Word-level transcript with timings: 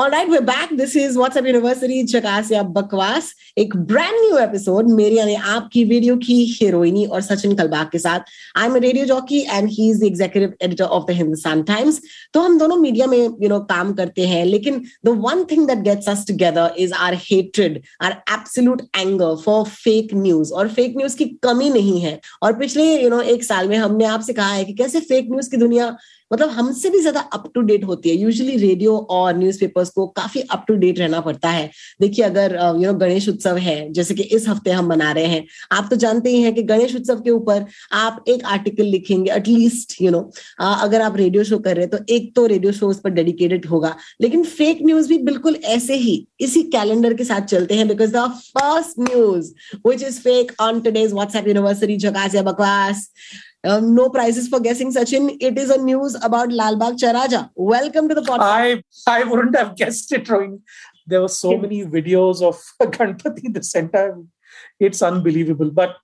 alright 0.00 0.28
we 0.28 0.38
back 0.40 0.72
this 0.76 0.94
is 0.96 1.16
WhatsApp 1.18 1.46
university 1.46 2.02
झकास 2.02 2.50
या 2.52 2.62
बकवास 2.74 3.32
एक 3.58 3.74
ब्रांड 3.76 4.14
न्यू 4.20 4.36
एपिसोड 4.38 4.88
मेरी 4.90 5.16
यानी 5.16 5.34
आपकी 5.54 5.82
वीडियो 5.84 6.14
की 6.16 6.34
हीरोइनी 6.52 7.04
और 7.04 7.20
सचिन 7.22 7.54
कलबाग 7.56 7.88
के 7.92 7.98
साथ। 7.98 8.20
I 8.58 8.66
am 8.66 8.76
radio 8.76 9.04
jockey 9.06 9.40
and 9.40 9.68
he 9.70 9.88
is 9.90 10.00
the 10.00 10.04
executive 10.04 10.52
editor 10.62 10.84
of 10.84 11.04
the 11.08 11.16
Hindustan 11.16 11.62
Times 11.62 12.00
तो 12.34 12.40
हम 12.40 12.58
दोनों 12.58 12.76
मीडिया 12.76 13.06
में 13.06 13.18
यू 13.18 13.48
नो 13.48 13.58
काम 13.72 13.92
करते 13.94 14.26
हैं 14.26 14.44
लेकिन 14.44 14.80
the 15.04 15.14
one 15.26 15.44
thing 15.50 15.66
that 15.68 15.82
gets 15.84 16.08
us 16.08 16.24
together 16.28 16.74
is 16.78 16.94
our 16.98 17.14
hatred 17.24 17.80
our 18.02 18.12
absolute 18.32 18.82
anger 18.96 19.34
for 19.44 19.64
fake 19.66 20.14
news 20.14 20.52
और 20.52 20.68
fake 20.78 20.96
news 20.96 21.16
की 21.16 21.24
कमी 21.42 21.68
नहीं 21.70 22.00
है। 22.00 22.18
और 22.42 22.52
पिछले 22.58 22.92
यू 22.92 23.00
you 23.00 23.10
नो 23.10 23.16
know, 23.16 23.28
एक 23.28 23.44
साल 23.44 23.68
में 23.68 23.76
हमने 23.76 24.04
आपसे 24.14 24.32
कहा 24.32 24.52
है 24.52 24.64
कि 24.64 24.72
कैसे 24.72 25.00
फेक 25.00 25.30
न्यूज़ 25.30 25.50
की 25.50 25.56
दुनिया 25.56 25.96
मतलब 26.30 26.48
हमसे 26.50 26.90
भी 26.90 27.00
ज़्यादा 27.00 27.20
अप 27.32 27.50
टू 27.54 27.60
डेट 27.62 27.84
होती 27.84 28.10
है। 28.10 28.16
यूजुअली 28.16 28.56
रेडियो 28.58 28.96
और 29.10 29.36
न्यूज़पेपर्स 29.38 29.90
को 29.90 30.06
काफ़ी 30.16 30.40
अप 30.42 30.64
टू 30.68 30.74
डेट 30.76 30.98
रहना 30.98 31.20
पड़ता 31.20 31.50
है। 31.50 31.70
देखिए, 32.00 32.24
अगर 32.24 32.54
यू 32.54 32.86
नो 32.86 32.94
गणेश 32.98 33.28
उत्सव 33.28 33.56
है, 33.58 33.92
जैसे 33.92 34.14
कि 34.14 34.22
इस 34.22 34.48
हफ़्ते 34.48 34.70
हम 34.70 34.88
मना 34.88 35.10
रहे 35.12 35.26
हैं, 35.26 35.44
आप 35.72 35.88
तो 35.90 35.96
जानते 35.96 36.30
ही 36.30 36.42
हैं 36.42 36.54
कि 36.54 36.62
गणेश 36.64 36.94
उत्सव 36.96 37.20
के 37.20 37.30
ऊपर 37.30 37.64
आप 37.94 38.24
एक 38.28 38.44
आर्टिकल 38.46 38.84
लिखेंगे 38.86 39.32
एटलीस्ट 39.32 39.96
यू 40.02 40.10
नो 40.10 40.20
अगर 40.60 41.00
आप 41.02 41.16
रेडियो 41.16 41.44
शो 41.44 41.58
कर 41.58 41.76
रहे 41.76 41.84
हैं 41.84 41.90
तो 41.90 42.14
एक 42.14 42.34
तो 42.36 42.46
रेडियो 42.46 42.72
शो 42.72 42.88
उस 42.88 43.00
पर 43.00 43.10
डेडिकेटेड 43.10 43.66
होगा। 43.66 43.94
लेकिन 44.20 44.44
फेक 44.44 44.78
न्यूज़ 44.82 45.08
भी 45.08 45.18
बिल्कुल 45.20 45.56
ऐसे 45.66 45.94
ही, 45.96 46.26
इसी 46.40 46.62
कैलेंडर 46.72 47.14
के 47.14 47.24
साथ 47.24 47.46
चलते 47.46 47.74
हैं 47.74 47.88
because 47.88 48.12
the 48.12 48.26
first 48.58 48.98
news 49.00 49.52
which 49.86 50.02
is 50.02 50.20
fake 50.20 50.52
on 50.60 50.80
today's 50.80 51.12
WhatsApp 51.12 51.48
university 51.48 51.96
झकास 51.98 52.34
या 52.34 52.42
बकवास। 52.42 53.08
Um, 53.64 53.94
no 53.94 54.08
prizes 54.08 54.48
for 54.48 54.58
guessing, 54.58 54.90
Sachin. 54.90 55.36
It 55.38 55.58
is 55.58 55.68
a 55.68 55.76
news 55.76 56.14
about 56.14 56.48
Lalbagh 56.48 56.98
Charaja. 56.98 57.50
Welcome 57.54 58.08
to 58.08 58.14
the 58.14 58.22
podcast. 58.22 58.40
I 58.40 58.82
I 59.06 59.24
wouldn't 59.24 59.54
have 59.54 59.76
guessed 59.76 60.12
it, 60.12 60.24
Rohini. 60.24 60.60
There 61.06 61.20
were 61.20 61.28
so 61.28 61.58
many 61.58 61.84
videos 61.84 62.40
of 62.40 62.58
Ganpati 62.80 63.52
this 63.52 63.74
entire. 63.74 64.16
It's 64.78 65.02
unbelievable. 65.02 65.70
But 65.70 65.96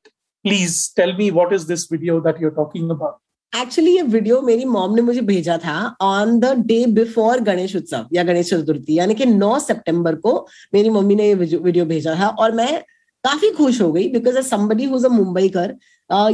please 0.45 0.91
tell 0.91 1.15
me 1.15 1.31
what 1.31 1.55
is 1.55 1.67
this 1.67 1.87
video 1.87 2.21
that 2.21 2.39
you're 2.39 2.59
talking 2.63 2.91
about? 2.91 3.23
Actually 3.57 3.95
ये 3.97 4.03
video 4.03 4.41
मेरी 4.43 4.65
mom 4.65 4.95
ने 4.95 5.03
मुझे 5.03 5.21
भेजा 5.29 5.57
था 5.59 5.75
on 6.03 6.39
the 6.41 6.47
day 6.67 6.85
before 6.95 7.41
Ganesh 7.45 7.75
Utsav 7.77 8.07
या 8.13 8.23
गणेश 8.31 8.51
चतुर्थी 8.51 8.95
यानी 8.99 9.15
कि 9.15 9.25
9 9.27 9.59
सितंबर 9.67 10.15
को 10.25 10.35
मेरी 10.75 10.89
मम्मी 10.97 11.15
ने 11.15 11.29
ये 11.29 11.35
वीडियो 11.35 11.85
भेजा 11.93 12.15
था 12.21 12.29
और 12.29 12.53
मैं 12.55 12.83
काफ़ी 13.27 13.51
खुश 13.53 13.81
हो 13.81 13.93
गई 13.93 14.09
because 14.09 14.41
somebody 14.49 14.85
who's 14.87 15.05
a 15.05 15.09
Mumbaikar 15.57 15.75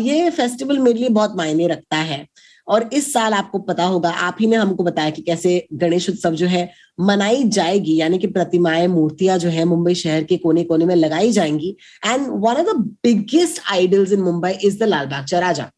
ये 0.00 0.30
फेस्टिवल 0.30 0.78
मेरे 0.78 0.98
लिए 0.98 1.08
बहुत 1.10 1.36
मायने 1.36 1.66
रखता 1.68 1.96
है। 1.98 2.26
और 2.68 2.88
इस 2.92 3.12
साल 3.12 3.32
आपको 3.34 3.58
पता 3.60 3.84
होगा 3.84 4.10
आप 4.24 4.36
ही 4.40 4.46
ने 4.46 4.56
हमको 4.56 4.84
बताया 4.84 5.10
कि 5.10 5.22
कैसे 5.22 5.54
गणेश 5.74 6.08
उत्सव 6.10 6.34
जो 6.34 6.46
है 6.46 6.68
मनाई 7.00 7.42
जाएगी 7.48 7.96
यानी 7.96 8.18
कि 8.18 8.26
प्रतिमाएँ 8.26 8.86
मूर्तियाँ 8.88 9.38
जो 9.38 9.48
है 9.48 9.64
मुंबई 9.64 9.94
शहर 9.94 10.24
के 10.24 10.36
कोने 10.36 10.64
कोने 10.64 10.84
में 10.84 10.94
लगाई 10.96 11.32
जाएँगी। 11.32 11.76
And 12.06 12.26
one 12.26 12.56
of 12.56 12.66
the 12.66 12.76
biggest 13.04 13.62
idols 13.70 14.12
in 14.12 14.20
Mumbai 14.22 14.50
is 14.64 14.78
the 14.78 14.88
Lalbaugcha 14.88 15.38
Raja 15.38 15.70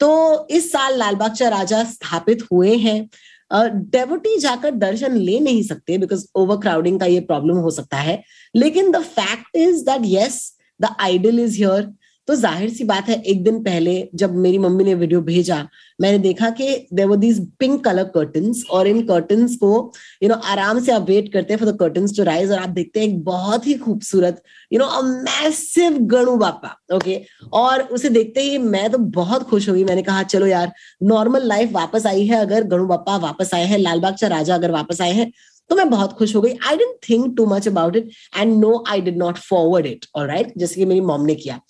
तो 0.00 0.48
इस 0.50 0.70
साल 0.72 0.98
लालबागचा 0.98 1.48
राजा 1.48 1.82
स्थापित 1.84 2.42
हुए 2.52 2.76
हैं। 2.76 3.08
डेवोटी 3.50 4.34
uh, 4.34 4.40
जाकर 4.40 4.70
दर्शन 4.76 5.16
ले 5.16 5.38
नहीं 5.40 5.62
सकते 5.62 5.98
बिकॉज़ 5.98 6.24
ओवर 6.36 6.56
क्राउडिंग 6.58 7.00
का 7.00 7.06
ये 7.06 7.20
प्रॉब्लम 7.22 7.56
हो 7.56 7.70
सकता 7.70 7.96
है। 7.98 8.22
लेकिन 8.54 8.90
the 8.92 9.02
fact 9.02 9.56
is 9.56 9.84
that 9.84 10.02
yes 10.04 10.40
the 10.80 10.94
idol 11.00 11.40
is 11.40 11.56
here 11.56 11.92
तो 12.28 12.34
ज़ाहिर 12.36 12.70
सी 12.70 12.84
बात 12.84 13.08
है, 13.08 13.14
एक 13.22 13.42
दिन 13.44 13.62
पहले 13.64 13.92
जब 14.14 14.34
मेरी 14.36 14.58
मम्मी 14.58 14.84
ने 14.84 14.94
वीडियो 14.94 15.20
भेजा, 15.22 15.56
मैंने 16.00 16.18
देखा 16.18 16.50
कि 16.50 16.66
there 16.94 17.06
were 17.06 17.16
these 17.16 17.38
pink 17.58 17.84
colour 17.84 18.04
curtains 18.14 18.62
और 18.70 18.88
इन 18.88 19.00
कर्टन्स 19.06 19.54
को 19.56 19.70
यू 20.22 20.28
नो 20.28 20.34
आराम 20.52 20.80
से 20.80 20.92
आप 20.92 21.06
वेट 21.08 21.32
करते 21.32 21.54
हैं 21.54 21.60
for 21.60 21.70
the 21.72 21.76
curtains 21.78 22.16
to 22.16 22.24
rise 22.24 22.50
और 22.50 22.58
आप 22.58 22.68
देखते 22.70 23.00
हैं 23.00 23.06
एक 23.08 23.22
बहुत 23.24 23.66
ही 23.66 23.74
खूबसूरत 23.76 24.42
you 24.72 24.78
know 24.78 24.86
a 24.86 25.02
massive 25.02 25.98
Ganu 26.12 26.36
Bappa 26.36 26.76
okay 26.96 27.20
और 27.62 27.82
उसे 27.82 28.08
देखते 28.10 28.42
ही 28.42 28.58
मैं 28.68 28.88
तो 28.90 28.98
बहुत 28.98 29.48
खुश 29.50 29.68
हुई 29.68 29.84
मैंने 29.84 30.02
कहा, 30.02 30.22
चलो 30.24 30.46
यार 30.46 30.72
नॉर्मल 31.04 31.46
लाइफ 31.48 31.72
वापस 31.72 32.06
आई 32.06 32.26
है 32.26 32.40
अगर 32.40 32.64
गणु 32.66 32.86
बापा 32.86 33.16
वापस 33.26 33.54
आए 33.54 33.64
हैं 33.66 33.78
लालबाग 33.78 34.14
चा 34.14 34.28
राजा 34.28 34.54
अगर 34.54 34.70
वापस 34.72 35.00
आए 35.00 35.12
हैं 35.12 35.32
तो 35.70 35.76
मैं 35.76 35.88
बहुत 35.90 36.12
खुश 36.12 36.34
हो 36.36 36.40
गई। 36.40 36.54
I 36.66 36.76
don't 36.76 36.96
think 37.08 37.36
too 37.36 37.46
much 37.46 37.68
about 37.68 37.96
it 37.96 38.10
and 38.36 38.56
no 38.56 38.84
I 38.88 39.00
did 39.00 39.18
not 39.18 39.38
forward 39.38 39.86
it 39.86 40.06
और 40.14 40.26
राइट 40.28 40.52
जैसे 40.58 40.74
कि 40.74 40.84
मेरी 40.84 41.00
मॉम 41.00 41.24
ने 41.26 41.34
किया। 41.34 41.60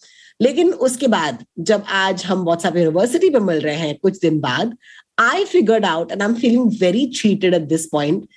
लेकिन 0.40 0.72
उसके 0.72 1.06
बाद 1.08 1.44
जब 1.58 1.84
आज 1.94 2.24
हम 2.24 2.44
व्हाट्सएप 2.44 2.76
यूनिवर्सिटी 2.76 3.30
पे 3.30 3.38
मिल 3.40 3.60
रहे 3.60 3.76
हैं 3.76 3.96
कुछ 4.02 4.18
दिन 4.20 4.38
बाद 4.40 4.76
I 5.20 5.44
figured 5.44 5.84
out 5.84 6.12
and 6.12 6.22
I 6.22 6.28
am 6.28 6.34
feeling 6.34 6.70
very 6.80 7.06
cheated 7.12 7.54
at 7.54 7.62
this 7.68 7.86
point 7.86 8.28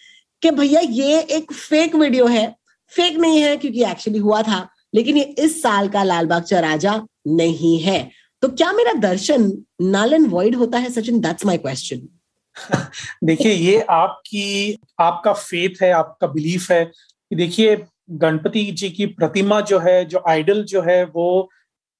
कि 0.42 0.52
भैया 0.52 0.82
ये 0.82 1.20
एक 1.20 1.52
फेक 1.54 1.96
वीडियो 1.96 2.28
है। 2.28 2.48
फेक 2.94 3.18
नहीं 3.18 3.42
है 3.42 3.56
क्योंकि 3.58 3.84
एक्चुअली 3.86 4.20
हुआ 4.20 4.42
था, 4.42 4.68
लेकिन 4.96 5.18
ये 5.18 5.24
इस 5.40 5.62
साल 5.62 5.88
का 5.90 6.04
लालबाग 6.04 6.44
चा 6.44 6.60
राजा 6.60 6.96
नहीं 7.28 7.78
है। 7.80 8.10
तो 8.44 8.48
क्या 8.48 8.72
मेरा 8.74 8.94
दर्शन 9.02 9.52
नल 9.82 10.14
एंड 10.14 10.28
वॉइड 10.30 10.56
होता 10.56 10.78
है? 10.78 10.90
सचिन 10.92 11.20
दैट्स 11.20 11.46
माई 11.46 11.58
क्वेश्चन 11.58 12.08
देखिए 13.24 13.52
ये 13.52 13.80
आपकी 13.90 14.78
आपका 15.00 15.34
फेथ 15.34 15.82
है 15.82 15.92
आपका 15.94 16.28
बिलीफ 16.28 16.70
है 16.72 16.84
कि 16.86 17.36
देखिए 17.36 17.76
गणपति 18.22 18.64
जी 18.72 18.90
की 18.90 19.06
प्रतिमा 19.14 19.60
जो 19.62 19.80
है 19.80 20.04
जो 20.06 20.24
आइडल 20.28 20.64
जो 20.64 20.82
है 20.82 21.04
वो 21.06 21.28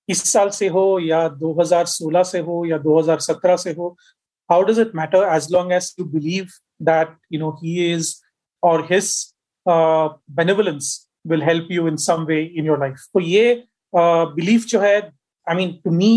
इस 0.10 0.24
साल 0.32 0.50
से 0.50 0.68
हो 0.68 0.84
या 1.00 1.28
2016 1.40 2.24
से 2.26 2.40
हो 2.40 2.64
या 2.66 2.78
2017 2.80 3.58
से 3.58 3.72
हो 3.74 3.96
how 4.50 4.64
does 4.64 4.80
it 4.80 4.92
matter 4.96 5.28
as 5.36 5.48
long 5.52 5.74
as 5.74 5.94
you 6.00 6.06
believe 6.10 6.48
that 6.82 7.16
you 7.34 7.40
know 7.40 7.52
he 7.64 7.92
is 7.92 8.14
और 8.64 8.88
his 8.92 9.14
benevolence 9.66 10.90
will 11.28 11.44
help 11.44 11.68
you 11.72 11.88
in 11.88 11.98
some 12.06 12.26
way 12.26 12.42
in 12.44 12.66
your 12.66 12.80
life 12.80 13.06
तो 13.14 13.20
ये 13.20 13.64
बिलीफ 13.94 14.62
uh, 14.62 14.68
जो 14.68 14.80
है 14.80 14.98
I 15.48 15.56
mean 15.56 15.74
to 15.86 15.92
me 15.92 16.14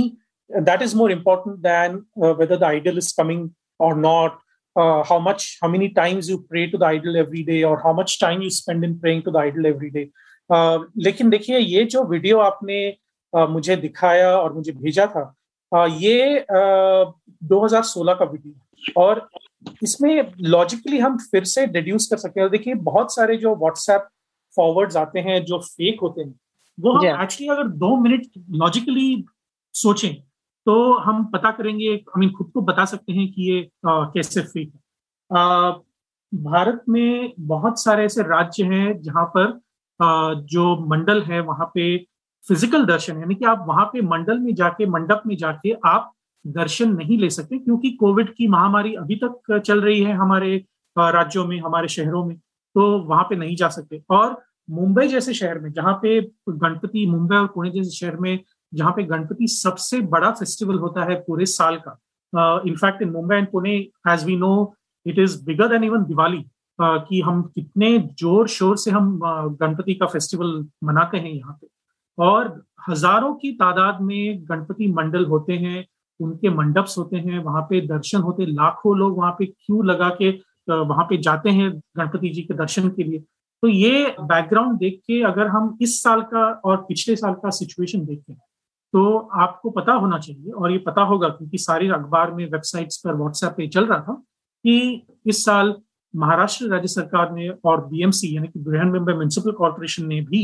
that 0.50 0.82
is 0.82 0.96
more 0.96 1.12
important 1.12 1.56
than 1.58 2.02
whether 2.18 2.56
the 2.56 2.64
idol 2.64 2.98
is 2.98 3.14
coming 3.16 3.48
or 3.86 3.94
not 3.94 4.40
uh, 4.76 5.02
how 5.04 5.18
much 5.18 5.46
how 5.62 5.68
many 5.68 5.88
times 6.00 6.28
you 6.28 6.38
pray 6.52 6.66
to 6.70 6.78
the 6.78 6.86
idol 6.86 7.16
every 7.16 7.42
day 7.42 7.62
or 7.70 7.76
how 7.86 7.92
much 7.92 8.18
time 8.18 8.42
you 8.42 8.50
spend 8.50 8.84
in 8.84 8.98
praying 8.98 9.22
to 9.22 9.30
the 9.30 9.38
idol 9.38 9.66
every 9.66 9.90
day. 9.96 10.06
Uh, 10.50 10.78
लेकिन 10.98 11.30
देखिए 11.30 11.58
ये 11.58 11.84
जो 11.84 12.04
video 12.04 12.38
आपने 12.38 12.96
मुझे 13.50 13.76
दिखाया 13.76 14.36
और 14.38 14.52
मुझे 14.52 14.72
भेजा 14.72 15.06
था 15.14 15.34
ये 15.72 16.44
2016 17.52 18.18
का 18.18 18.24
वीडियो 18.24 18.92
और 19.02 19.28
इसमें 19.82 20.32
लॉजिकली 20.40 20.98
हम 20.98 21.16
फिर 21.30 21.44
से 21.44 21.66
डिड्यूस 21.66 22.06
कर 22.10 22.16
सकते 22.16 22.40
हैं। 22.40 22.50
देखिए 22.50 22.74
बहुत 22.88 23.14
सारे 23.14 23.36
जो 23.36 23.54
व्हाट्सएप 23.56 24.08
फॉरवर्ड्स 24.56 24.96
आते 24.96 25.20
हैं 25.20 25.44
जो 25.44 25.58
फेक 25.58 26.00
होते 26.02 26.22
हैं 26.22 26.34
वो 26.80 26.92
हम 26.92 27.22
एक्चुअली 27.22 27.48
अगर 27.48 27.68
दो 27.84 27.96
मिनट 27.96 28.26
लॉजिकली 28.62 29.24
सोचें 29.74 30.14
तो 30.66 30.92
हम 30.98 31.24
पता 31.32 31.50
करेंगे 31.50 31.88
आई 31.92 32.18
मीन 32.18 32.30
खुद 32.32 32.50
को 32.54 32.60
बता 32.62 32.84
सकते 32.84 33.12
हैं 33.12 33.26
कि 33.32 33.50
ये 33.50 33.60
आ, 33.86 34.04
कैसे 34.04 34.40
फेक 34.42 34.72
है। 34.74 34.80
भारत 36.32 36.82
में 36.88 37.32
बहुत 37.40 37.80
सारे 37.82 38.04
ऐसे 38.04 38.22
राज्य 38.22 38.64
हैं 38.64 39.00
जहाँ 39.02 39.24
पर 39.36 39.46
आ, 40.00 40.34
जो 40.34 40.76
मंडल 40.90 41.22
है 41.22 41.40
वहाँ 41.40 41.66
पे 41.74 41.96
फ़िज़िकल 42.44 42.84
दर्शन 42.86 43.18
यानी 43.20 43.34
कि 43.34 43.44
आप 43.44 43.64
वहाँ 43.68 43.84
पे 43.92 44.00
मंडल 44.02 44.38
में 44.38 44.54
जाके 44.54 44.86
मंडप 44.86 45.22
में 45.26 45.36
जाके 45.36 45.72
आप 45.86 46.12
दर्शन 46.44 46.90
नहीं 46.96 47.18
ले 47.18 47.30
सकते 47.30 47.58
क्योंकि 47.58 47.90
कोविड 48.00 48.34
की 48.36 48.48
महामारी 48.48 48.94
अभी 48.94 49.16
तक 49.24 49.60
चल 49.66 49.80
रही 49.80 50.02
है 50.04 50.12
हमारे 50.16 50.56
राज्यों 50.96 51.46
में 51.46 51.58
हमारे 51.60 51.88
शहरों 51.88 52.24
में 52.26 52.36
तो 52.36 52.98
वहाँ 53.08 53.24
पे 53.30 53.36
नहीं 53.36 53.56
जा 53.56 53.68
सकते। 53.68 54.02
और 54.10 54.36
मुंबई 54.68 55.06
जैसे 55.08 55.34
शहर 55.34 55.58
में 55.58 55.70
जहाँ 55.72 55.94
पे 56.02 56.20
गणपति 56.48 57.06
मुंबई 57.06 57.36
और 57.36 57.46
पुणे 57.54 57.70
जैसे 57.70 57.90
शहर 57.90 58.16
में 58.16 58.38
जहाँ 58.74 58.92
पे 58.92 59.02
गणपति 59.04 59.48
सबसे 59.48 60.00
बड़ा 60.08 60.30
फेस्टिवल 60.32 60.78
होता 60.78 61.04
है 61.04 61.14
पूरे 61.22 61.46
साल 61.48 61.76
का। 61.78 62.62
In fact 62.66 63.02
in 63.02 63.10
Mumbai 63.10 63.36
and 63.36 63.50
Pune 63.50 63.74
as 64.08 64.24
we 64.26 64.36
know 64.36 64.74
it 65.06 65.18
is 65.18 65.44
bigger 65.46 65.68
than 65.68 65.84
even 65.84 66.04
Diwali 66.04 66.44
कि 66.78 67.20
हम 67.20 67.42
कितने 67.54 67.98
ज़ोर 68.20 68.48
शोर 68.48 68.76
से 68.76 68.90
हम 68.90 69.18
गणपति 69.60 69.94
का 69.94 70.06
फेस्टिवल 70.06 70.64
मनाते 70.84 71.18
हैं 71.18 71.30
यहाँ 71.30 71.58
पे। 71.60 71.66
और 72.18 72.48
हज़ारों 72.88 73.34
की 73.34 73.50
तादाद 73.54 74.00
में 74.02 74.42
गणपति 74.48 74.86
मंडल 74.92 75.24
होते 75.26 75.52
हैं, 75.54 75.84
उनके 76.20 76.50
मंडप्स 76.50 76.96
होते 76.98 77.16
हैं, 77.16 77.38
वहाँ 77.44 77.62
पे 77.70 77.80
दर्शन 77.86 78.20
होते 78.20 78.46
लाखों 78.46 78.96
लोग 78.98 79.16
वहाँ 79.18 79.30
पे 79.38 79.46
क्यू 79.46 79.82
लगा 79.82 80.08
के 80.20 80.30
वहाँ 80.68 81.04
पे 81.04 81.16
जाते 81.18 81.50
हैं 81.50 81.70
गणपति 81.98 82.28
जी 82.30 82.42
के 82.42 82.54
दर्शन 82.54 82.88
के 82.88 83.02
लिए। 83.02 83.18
तो 83.62 83.68
ये 83.68 84.14
बैकग्राउंड 84.22 84.78
देख 84.78 85.00
के 85.06 85.22
अगर 85.24 85.46
हम 85.48 85.76
इस 85.82 86.02
साल 86.02 86.22
का 86.24 86.44
और 86.64 86.76
पिछले 86.88 87.16
साल 87.16 87.34
का 87.34 87.50
सिचुएशन 87.52 88.04
देखें 88.04 88.34
तो 88.94 89.16
आपको 89.42 89.70
पता 89.70 89.92
होना 89.92 90.18
चाहिए 90.18 90.50
और 90.50 90.72
ये 90.72 90.78
पता 90.78 91.02
होगा 91.02 91.28
क्योंकि 91.28 91.58
सारी 91.58 91.88
अखबार 91.90 92.32
में 92.32 92.44
वेबसाइट्स 92.44 92.96
पर 92.96 93.14
व्हाट्सएप 93.14 93.54
पे 93.56 93.66
चल 93.68 93.86
रहा 93.86 93.98
था 94.00 94.12
कि 94.64 95.06
इस 95.26 95.44
साल 95.44 95.74
महाराष्ट्र 96.14 96.66
राज्य 96.68 96.88
सरकार 96.88 97.32
ने 97.32 97.48
और 97.64 97.84
बीएमसी 97.86 98.34
यानी 98.36 98.48
कि 98.48 98.60
बृहन 98.60 98.88
मुंबई 98.88 99.12
म्यूनिसिपल 99.12 99.52
कॉरपोरेशन 99.52 100.06
ने 100.06 100.20
भी 100.20 100.42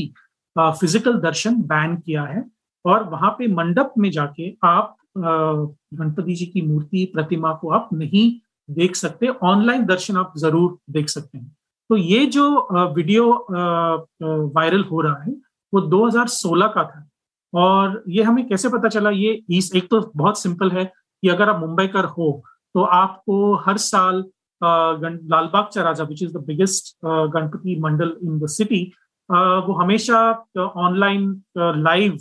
फ़िज़िकल 0.56 1.19
दर्शन 1.20 1.61
बैन 1.64 1.97
किया 1.97 2.23
है 2.23 2.44
और 2.85 3.05
वहाँ 3.11 3.31
पे 3.38 3.47
मंडप 3.49 3.93
में 3.99 4.11
जाके 4.11 4.50
आप 4.64 4.97
गणपति 5.19 6.35
जी 6.35 6.47
की 6.47 6.62
मूर्ति, 6.62 7.05
प्रतिमा 7.14 7.52
को 7.61 7.70
आप 7.70 7.88
नहीं 7.93 8.32
देख 8.69 8.97
सकते 8.97 9.29
ऑनलाइन 9.44 9.85
दर्शन 9.87 10.17
आप 10.17 10.32
ज़रूर 10.38 10.79
देख 10.91 11.08
सकते 11.08 11.38
हैं। 11.38 11.56
तो 11.91 11.97
ये 11.97 12.26
जो 12.26 12.69
वीडियो 12.94 13.31
वायरल 14.55 14.85
हो 14.91 15.00
रहा 15.00 15.23
है, 15.23 15.32
वो 15.73 15.81
2016 15.82 16.67
का 16.75 16.85
था। 16.85 17.06
और 17.55 18.02
ये 18.08 18.23
हमें 18.23 18.47
कैसे 18.49 18.69
पता 18.69 18.88
चला? 18.88 19.11
ये 19.11 19.41
इस 19.50 19.75
एक 19.76 19.88
तो 19.91 20.00
बहुत 20.17 20.38
सिंपल 20.38 20.70
है 20.70 20.85
कि 20.85 21.29
अगर 21.29 21.49
आप 21.50 21.61
मुंबई 21.61 21.87
कर 21.88 22.05
हो 22.08 22.31
तो 22.75 22.82
आपको 22.82 23.55
हर 23.67 23.76
साल 23.79 24.25
Lalbaugcha 24.62 25.69
Raja 25.73 26.05
which 26.05 26.23
is 26.23 26.32
the 26.32 26.44
biggest 26.47 26.94
Ganpati 27.05 27.76
mandal 27.81 28.17
in 28.23 28.38
the 28.38 28.47
city 28.49 28.82
वो 29.29 29.75
हमेशा 29.75 30.20
ऑनलाइन 30.58 31.31
लाइव 31.58 32.12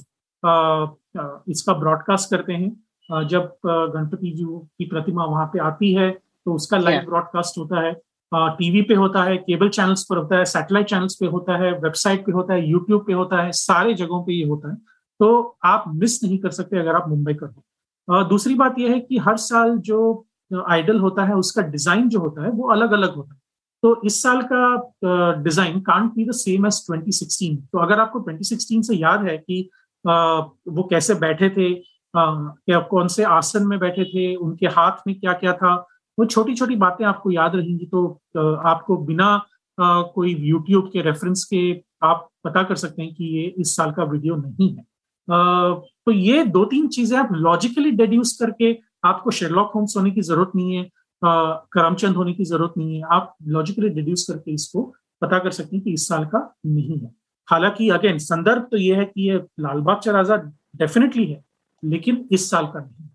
इसका 1.51 1.73
ब्रॉडकास्ट 1.73 2.29
करते 2.31 2.53
हैं। 2.53 3.25
जब 3.27 3.55
गणपति 3.65 4.31
जी 4.31 4.43
की 4.43 4.85
प्रतिमा 4.85 5.25
वहाँ 5.25 5.45
पे 5.53 5.59
आती 5.59 5.93
है 5.93 6.09
तो 6.11 6.53
उसका 6.53 6.77
लाइव 6.77 7.01
ब्रॉडकास्ट 7.05 7.57
होता 7.57 7.81
है। 7.81 7.93
टीवी 8.33 8.81
पे 8.81 8.93
होता 8.95 9.23
है 9.23 9.37
केबल 9.37 9.69
चैनल्स 9.69 10.05
पर 10.09 10.17
होता 10.17 10.37
है 10.37 10.45
सैटेलाइट 10.45 10.87
चैनल्स 10.87 11.15
पे 11.19 11.27
होता 11.27 11.57
है 11.57 11.71
वेबसाइट 11.79 12.25
पे 12.25 12.31
होता 12.31 12.53
है 12.53 12.69
यूट्यूब 12.69 13.05
पे 13.07 13.13
होता 13.13 13.41
है 13.43 13.51
सारे 13.53 13.93
जगहों 13.93 14.23
पे 14.23 14.33
ये 14.33 14.45
होता 14.47 14.71
है। 14.71 14.77
तो 15.19 15.57
आप 15.65 15.83
मिस 15.95 16.23
नहीं 16.23 16.37
कर 16.39 16.51
सकते 16.51 16.79
अगर 16.79 16.95
आप 16.95 17.09
मुंबई 17.09 17.33
कर 17.33 17.47
हो। 17.47 18.23
दूसरी 18.29 18.55
बात 18.55 18.79
यह 18.79 18.91
है 18.91 18.99
कि 18.99 19.17
हर 19.19 19.37
साल 19.39 19.77
जो 19.79 20.25
आइडल 20.51 20.99
होता 20.99 21.23
है, 21.25 21.33
उसका 21.35 21.61
डिज़ाइन 21.63 22.07
जो 22.09 22.19
होता 22.19 22.43
है, 22.43 22.49
वो 22.51 22.69
अलग 22.71 22.91
अलग 22.91 23.15
होता 23.15 23.33
है। 23.33 23.39
तो 23.83 24.01
इस 24.05 24.21
साल 24.23 24.41
का 24.51 25.41
design 25.43 25.79
can't 25.81 26.13
be 26.13 26.25
the 26.25 26.31
same 26.33 26.65
as 26.67 26.81
2016 26.85 27.57
तो 27.73 27.79
अगर 27.79 27.99
आपको 27.99 28.19
2016 28.21 28.81
से 28.83 28.95
याद 28.95 29.27
है 29.27 29.37
कि 29.37 29.69
वो 30.05 30.83
कैसे 30.89 31.13
बैठे 31.17 31.49
थे 31.49 31.73
क्या 32.13 32.79
कौन 32.89 33.07
से 33.07 33.23
आसन 33.23 33.67
में 33.67 33.77
बैठे 33.79 34.03
थे, 34.05 34.35
उनके 34.35 34.67
हाथ 34.67 35.07
में 35.07 35.19
क्या 35.19 35.33
क्या 35.33 35.53
था, 35.53 35.75
वो 36.17 36.25
छोटी 36.25 36.55
छोटी 36.55 36.75
बातें 36.77 37.05
आपको 37.05 37.31
याद 37.31 37.55
रहेंगी। 37.55 37.85
तो 37.85 38.07
आपको 38.37 38.97
बिना 39.05 39.41
कोई 39.77 40.33
यूट्यूब 40.35 40.89
के 40.93 41.01
रेफरेंस 41.01 41.43
के 41.53 41.61
आप 42.03 42.29
पता 42.43 42.63
कर 42.63 42.75
सकते 42.75 43.01
हैं 43.01 43.13
कि 43.13 43.25
ये 43.37 43.43
इस 43.59 43.75
साल 43.75 43.91
का 43.91 44.03
वीडियो 44.05 44.35
नहीं 44.37 44.75
है। 44.75 44.83
तो 45.29 46.11
ये 46.11 46.43
दो 46.45 46.63
तीन 46.65 46.87
चीज़ें 46.89 47.17
आप 47.19 47.29
लॉजिकली 47.33 47.91
डेड्यूस 47.93 48.37
करके 48.39 48.77
आपको 49.05 49.31
शेरलॉक 49.31 49.71
होम्स 49.75 49.95
होने 49.97 50.11
की 50.11 50.21
ज़रूरत 50.21 50.51
नहीं 50.55 50.75
है 50.75 50.89
करमचंद 51.21 52.15
होने 52.15 52.33
की 52.33 52.45
ज़रूरत 52.45 52.73
नहीं 52.77 52.95
है, 52.95 53.03
आप 53.11 53.35
लॉजिकली 53.47 53.89
डिड्यूस 53.91 54.25
करके 54.29 54.53
इसको 54.53 54.83
पता 55.21 55.39
कर 55.39 55.51
सकते 55.51 55.75
हैं 55.75 55.83
कि 55.85 55.93
इस 55.93 56.07
साल 56.07 56.25
का 56.25 56.39
नहीं 56.67 56.99
है। 56.99 57.11
हालाँकि 57.47 57.89
अगेन 57.89 58.17
संदर्भ 58.19 58.67
तो 58.71 58.77
ये 58.77 58.95
है 58.95 59.05
कि 59.05 59.29
ये 59.29 59.37
लालबाग 59.59 59.99
चराजा 59.99 60.35
डेफिनेटली 60.77 61.25
है, 61.25 61.43
लेकिन 61.83 62.27
इस 62.31 62.49
साल 62.51 62.65
का 62.67 62.79
नहीं। 62.79 63.07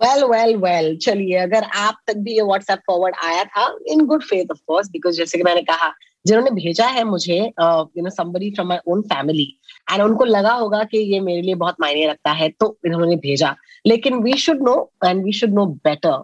वेल 0.00 0.24
वेल 0.26 0.56
वेल 0.58 0.96
चलिए, 0.98 1.36
अगर 1.38 1.64
आप 1.78 2.00
तक 2.06 2.16
भी 2.18 2.34
ये 2.34 2.42
व्हाट्सएप 2.42 2.78
फॉरवर्ड 2.86 3.14
आया 3.24 3.44
था 3.46 3.66
in 3.88 4.04
good 4.06 4.22
faith 4.24 4.50
of 4.50 4.60
course 4.66 4.90
because 4.90 5.16
जैसे 5.16 5.38
कि 5.38 5.44
मैंने 5.44 5.62
कहा 5.62 5.92
जिन्होंने 6.26 6.50
भेजा 6.52 6.86
है 6.86 7.04
मुझे 7.04 7.38
you 7.38 8.02
know 8.02 8.10
somebody 8.10 8.50
from 8.54 8.68
my 8.68 8.80
own 8.88 9.02
family 9.12 9.48
and 9.92 10.02
उनको 10.02 10.24
लगा 10.24 10.52
होगा 10.54 10.82
कि 10.84 10.98
ये 11.12 11.20
मेरे 11.20 11.42
लिए 11.42 11.54
बहुत 11.54 11.76
मायने 11.80 12.06
रखता 12.06 12.32
है 12.32 12.48
तो 12.60 12.76
इन्होंने 12.86 13.16
भेजा। 13.16 13.54
लेकिन 13.84 14.22
we 14.22 14.32
should 14.38 14.62
know 14.62 14.74
and 15.04 15.24
we 15.24 15.32
should 15.32 15.52
know 15.54 15.64
better 15.86 16.22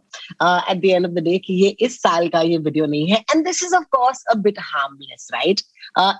at 0.70 0.80
the 0.80 0.84
end 0.84 1.06
of 1.06 1.12
the 1.12 1.22
day 1.24 1.36
कि 1.38 1.54
ये 1.62 1.68
इस 1.80 2.00
साल 2.02 2.28
का 2.28 2.40
ये 2.40 2.58
वीडियो 2.58 2.86
नहीं 2.86 3.06
है। 3.10 3.24
And 3.30 3.44
this 3.44 3.62
is 3.64 3.74
of 3.76 3.84
course 3.92 4.24
a 4.30 4.34
bit 4.38 4.58
harmless 4.60 5.28
right 5.34 5.60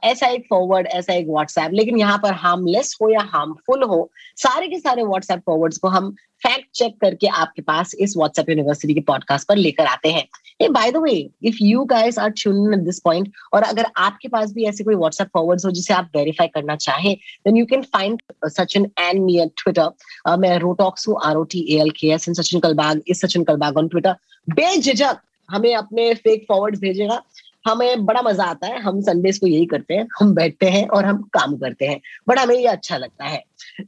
ऐसा 0.04 0.26
एक 0.26 0.46
फॉरवर्ड 0.50 0.86
ऐसा 0.88 1.12
एक 1.14 1.26
व्हाट्सएप 1.28 1.72
लेकिन 1.74 1.98
यहाँ 1.98 2.18
पर 2.22 2.32
हार्मलेस 2.34 2.96
हो 3.02 3.08
या 3.10 3.20
हार्मफुल 3.32 3.82
हो, 3.82 4.10
सारे 4.36 4.68
के 4.68 4.78
सारे 4.78 5.02
व्हाट्सएप 5.04 5.40
फॉरवर्ड्स 5.46 5.78
को 5.78 5.88
हम 5.88 6.14
फैक्ट 6.46 6.66
चेक 6.74 6.96
करके 7.00 7.26
आपके 7.26 7.62
पास 7.62 7.94
इस 8.00 8.16
व्हाट्सएप 8.16 8.50
यूनिवर्सिटी 8.50 8.94
के 8.94 9.00
पॉडकास्ट 9.06 9.48
पर 9.48 9.56
लेकर 9.56 9.86
आते 9.86 10.08
हैं। 10.08 10.26
By 10.72 10.90
the 10.92 10.96
way 10.96 11.12
if 11.44 11.56
you 11.62 11.84
guys 11.84 12.18
are 12.18 12.30
at 12.30 12.84
this 12.84 13.00
point 13.00 13.32
और 13.54 13.62
अगर 13.62 13.86
आपके 13.96 14.28
पास 14.28 14.52
भी 14.52 14.64
ऐसे 14.64 14.84
कोई 14.84 14.94
व्हाट्सएप 14.94 15.28
फॉरवर्ड्स 15.34 15.64
हो 15.66 15.70
जिसे 15.70 15.94
आप 15.94 16.10
वेरीफाई 16.16 16.46
करना 16.46 16.76
चाहें 16.76 17.14
then 17.14 17.56
you 17.56 17.66
can 17.66 17.82
find 17.94 18.22
Sachin 18.46 18.90
and 18.98 19.22
me 19.24 19.38
at 19.40 19.52
Twitter 19.56 20.36
मैं 20.38 20.58
रोटॉक्स 20.58 21.08
हूँ 21.08 21.18
R 21.24 21.36
O 21.36 21.42
T 21.44 21.66
A 21.74 21.80
L 21.80 21.90
K 21.90 22.12
S 22.14 22.28
in 22.28 22.34
Sachin 22.34 22.60
Kalbag 22.60 23.02
इस 23.08 23.20
सचिन 23.20 23.44
कलबाग 23.44 23.78
ऑन 23.78 23.88
ट्विटर 23.88 24.16
बेझिझक 24.48 25.20
हमें 25.48 25.74
अपने 25.74 26.12
फेक 26.14 26.44
फॉरवर्ड 26.48 26.78
भेजेगा। 26.80 27.22
हमें 27.66 28.04
बड़ा 28.06 28.20
मज़ा 28.22 28.44
आता 28.44 28.66
है। 28.66 28.78
हम 28.80 29.00
संडेज 29.00 29.38
को 29.38 29.46
यही 29.46 29.66
करते 29.66 29.94
हैं। 29.94 30.06
हम 30.20 30.34
बैठते 30.34 30.66
हैं 30.66 30.86
और 30.88 31.04
हम 31.04 31.22
काम 31.32 31.56
करते 31.56 31.86
हैं। 31.86 32.00
बट 32.28 32.38
हमें 32.38 32.54
ये 32.56 32.66
अच्छा 32.66 32.96
लगता 32.96 33.24
है। 33.24 33.42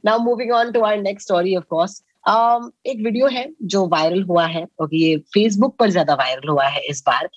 Now 0.05 0.19
moving 0.19 0.51
on 0.51 0.71
to 0.71 0.81
our 0.81 0.97
next 0.97 1.27
story 1.27 1.55
of 1.55 1.63
course 1.69 2.01
एक 2.29 3.01
वीडियो 3.03 3.27
है 3.27 3.45
जो 3.63 3.85
वायरल 3.89 4.23
हुआ 4.23 4.45
है 4.47 4.65
और 4.79 4.89
ये 4.95 5.15
फेसबुक 5.33 5.75
पर 5.79 5.89
ज़्यादा 5.89 6.13
वायरल 6.13 6.49
हुआ 6.49 6.65
है 6.65 6.81
इस 6.89 7.03
बार। 7.07 7.29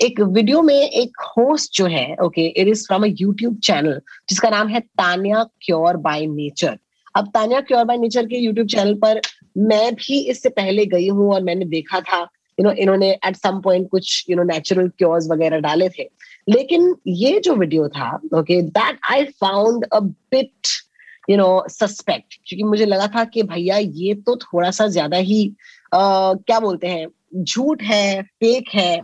एक 0.00 0.20
वीडियो 0.20 0.62
में 0.62 0.74
एक 0.74 1.20
होस्ट 1.28 1.76
जो 1.76 1.86
है 1.86 2.06
okay 2.24 2.46
it 2.46 2.68
is 2.68 2.86
from 2.86 3.04
a 3.04 3.08
YouTube 3.10 3.58
channel 3.64 4.00
जिसका 4.28 4.50
नाम 4.50 4.68
है 4.68 4.80
तानिया 4.80 5.42
क्योर 5.62 5.96
बाय 5.98 6.26
नेचर। 6.26 6.78
अब 7.14 7.28
तानिया 7.34 7.60
क्योर 7.60 7.84
बाय 7.84 7.96
नेचर 7.98 8.26
के 8.26 8.38
यूट्यूब 8.38 8.66
चैनल 8.68 8.94
पर 9.04 9.20
मैं 9.58 9.94
भी 9.94 10.20
इससे 10.30 10.48
पहले 10.50 10.86
गई 10.86 11.08
हूँ 11.08 11.32
और 11.34 11.42
मैंने 11.42 11.64
देखा 11.66 12.00
था 12.00 12.20
यू 12.58 12.64
नो 12.64 12.70
इन्होंने 12.72 13.10
एट 13.26 13.36
सम 13.36 13.60
पॉइंट 13.60 13.88
कुछ 13.90 14.24
यू 14.30 14.36
नो 14.36 14.42
नेचुरल 14.44 14.88
क्योर्स 14.98 15.28
वगैरह 15.30 15.58
डाले 15.60 15.88
थे। 15.88 16.08
लेकिन 16.48 16.94
ये 17.08 17.38
जो 17.40 17.54
वीडियो 17.56 17.88
था 17.88 18.10
okay 18.34 18.60
that 18.62 18.98
I 19.10 19.24
found 19.40 19.84
a 19.84 20.00
bit 20.00 20.76
you 21.30 21.36
know 21.36 21.64
suspect 21.70 22.34
क्योंकि 22.46 22.64
मुझे 22.64 22.86
लगा 22.86 23.06
था 23.06 23.24
कि 23.24 23.42
भैया 23.42 23.76
ये 23.76 24.14
तो 24.26 24.36
थोड़ा 24.36 24.70
सा 24.70 24.86
ज़्यादा 24.86 25.16
ही 25.16 25.44
uh, 25.92 26.44
क्या 26.46 26.60
बोलते 26.60 26.86
हैं 26.86 27.06
झूठ 27.34 27.82
है 27.82 28.22
फेक 28.22 28.68
है। 28.74 28.94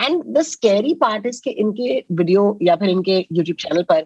And 0.00 0.22
the 0.28 0.42
scary 0.42 0.94
part 0.94 1.26
is 1.26 1.40
के 1.42 1.50
इनके 1.50 1.98
वीडियो 2.12 2.58
या 2.62 2.76
फिर 2.76 2.88
इनके 2.88 3.18
यूट्यूब 3.32 3.56
चैनल 3.56 3.82
पर 3.82 4.04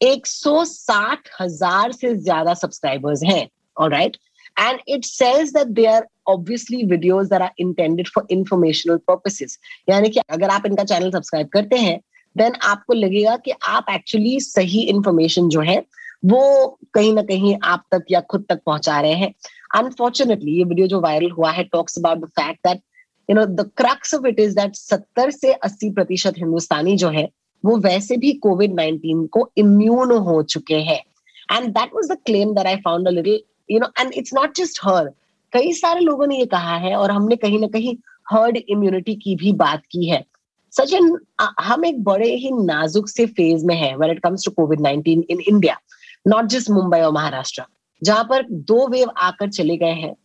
160 0.00 1.28
हज़ार 1.40 1.92
से 1.92 2.14
ज़्यादा 2.14 2.54
सब्सक्राइबर्स 2.54 3.22
हैं 3.24 3.48
all 3.76 3.90
right 3.90 4.16
and 4.60 4.80
it 4.88 5.04
says 5.04 5.52
that 5.52 5.68
they 5.68 5.86
are 5.86 6.06
obviously 6.28 6.82
videos 6.84 7.28
that 7.30 7.42
are 7.42 7.50
intended 7.58 8.08
for 8.08 8.26
informational 8.30 8.96
purposes 9.08 9.58
यानी 9.88 10.08
कि 10.08 10.20
अगर 10.30 10.50
आप 10.50 10.66
इनका 10.66 10.84
चैनल 10.84 11.10
सब्सक्राइब 11.10 11.48
करते 11.48 11.76
हैं 11.76 12.00
देन 12.36 12.52
आपको 12.62 12.92
लगेगा 12.92 13.36
कि 13.36 13.52
आप 13.68 13.86
एक्चुअली 13.90 14.38
सही 14.40 14.82
इंफॉर्मेशन 14.86 15.48
जो 15.48 15.60
है 15.60 15.82
वो 16.26 16.78
कहीं 16.94 17.12
ना 17.14 17.22
कहीं 17.22 17.56
आप 17.64 17.84
तक 17.92 18.04
या 18.10 18.20
खुद 18.30 18.44
तक 18.48 18.60
पहुँचा 18.66 19.00
रहे 19.00 19.14
हैं। 19.14 19.32
अनफॉर्चुनेटली 19.74 20.56
ये 20.58 20.64
वीडियो 20.64 20.86
जो 20.86 21.00
वायरल 21.00 21.30
हुआ 21.30 21.50
है 21.50 21.64
talks 21.64 21.98
about 21.98 22.18
the 22.18 22.28
fact 22.30 22.66
that 22.66 22.80
you 23.28 23.36
know 23.36 23.44
the 23.46 23.70
crux 23.76 24.14
of 24.14 24.26
it 24.26 24.40
is 24.40 24.54
that 24.56 24.76
सत्तर 24.76 25.30
से 25.30 25.52
अस्सी 25.52 25.90
प्रतिशत 25.90 26.34
हिंदुस्तानी 26.38 26.96
जो 26.96 27.08
है, 27.08 27.28
वो 27.64 27.76
वैसे 27.78 28.16
भी 28.16 28.32
कोविड 28.42 28.74
नाइनटीन 28.74 29.26
को 29.28 29.50
इम्यून 29.58 30.12
हो 30.26 30.42
चुके 30.44 30.80
हैं। 30.88 31.00
And 31.48 31.68
that 31.68 31.94
was 31.94 32.12
the 32.12 32.16
claim 32.26 32.54
that 32.54 32.66
I 32.66 32.76
found 32.84 33.08
little 33.08 33.40
you 33.70 33.80
know 33.80 33.86
and 34.00 34.12
it's 34.12 34.34
not 34.34 34.56
just 34.56 34.80
हर 34.84 35.10
कई 35.52 35.72
सारे 35.74 36.00
लोगों 36.00 36.26
ने 36.26 36.38
ये 36.38 36.46
कहा 36.46 36.76
है 36.78 36.94
और 36.96 37.10
हमने 37.10 37.36
कहीं 37.36 37.58
ना 37.60 37.66
कहीं 37.68 37.96
हर्ड 38.26 38.56
इम्यूनिटी 38.58 39.14
की 39.14 39.34
भी 39.36 39.52
बात 39.54 39.82
की 39.90 40.08
है। 40.08 40.24
सचिन 40.72 41.16
हम 41.60 41.84
एक 41.84 42.02
बड़े 42.04 42.34
ही 42.34 42.50
नाजुक 42.54 43.08
से 43.08 43.26
फ़ेज़ 43.26 43.64
में 43.66 43.74
है 43.76 43.96
when 43.96 44.10
it 44.10 44.18
comes 44.22 44.44
to 44.44 44.50
Covid 44.52 44.80
nineteen 44.80 45.24
in 45.30 45.40
India 45.40 45.78
not 46.26 46.44
just 46.44 46.70
Mumbai 46.70 47.00
और 47.00 47.12
महाराष्ट्र 47.12 47.62
जहाँ 48.02 48.24
पर 48.24 48.46
दो 48.50 48.88
वेव 48.88 49.08
आकर 49.16 49.50
चले 49.50 49.76
गए 49.76 49.92
हैं। 49.92 50.16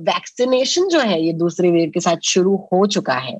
वैक्सीनेशन 0.00 0.82
uh, 0.82 0.90
जो 0.90 1.00
है 1.00 1.22
ये 1.22 1.32
दूसरे 1.32 1.70
वेव 1.70 1.90
के 1.94 2.00
साथ 2.00 2.16
शुरू 2.24 2.56
हो 2.72 2.86
चुका 2.86 3.14
है। 3.14 3.38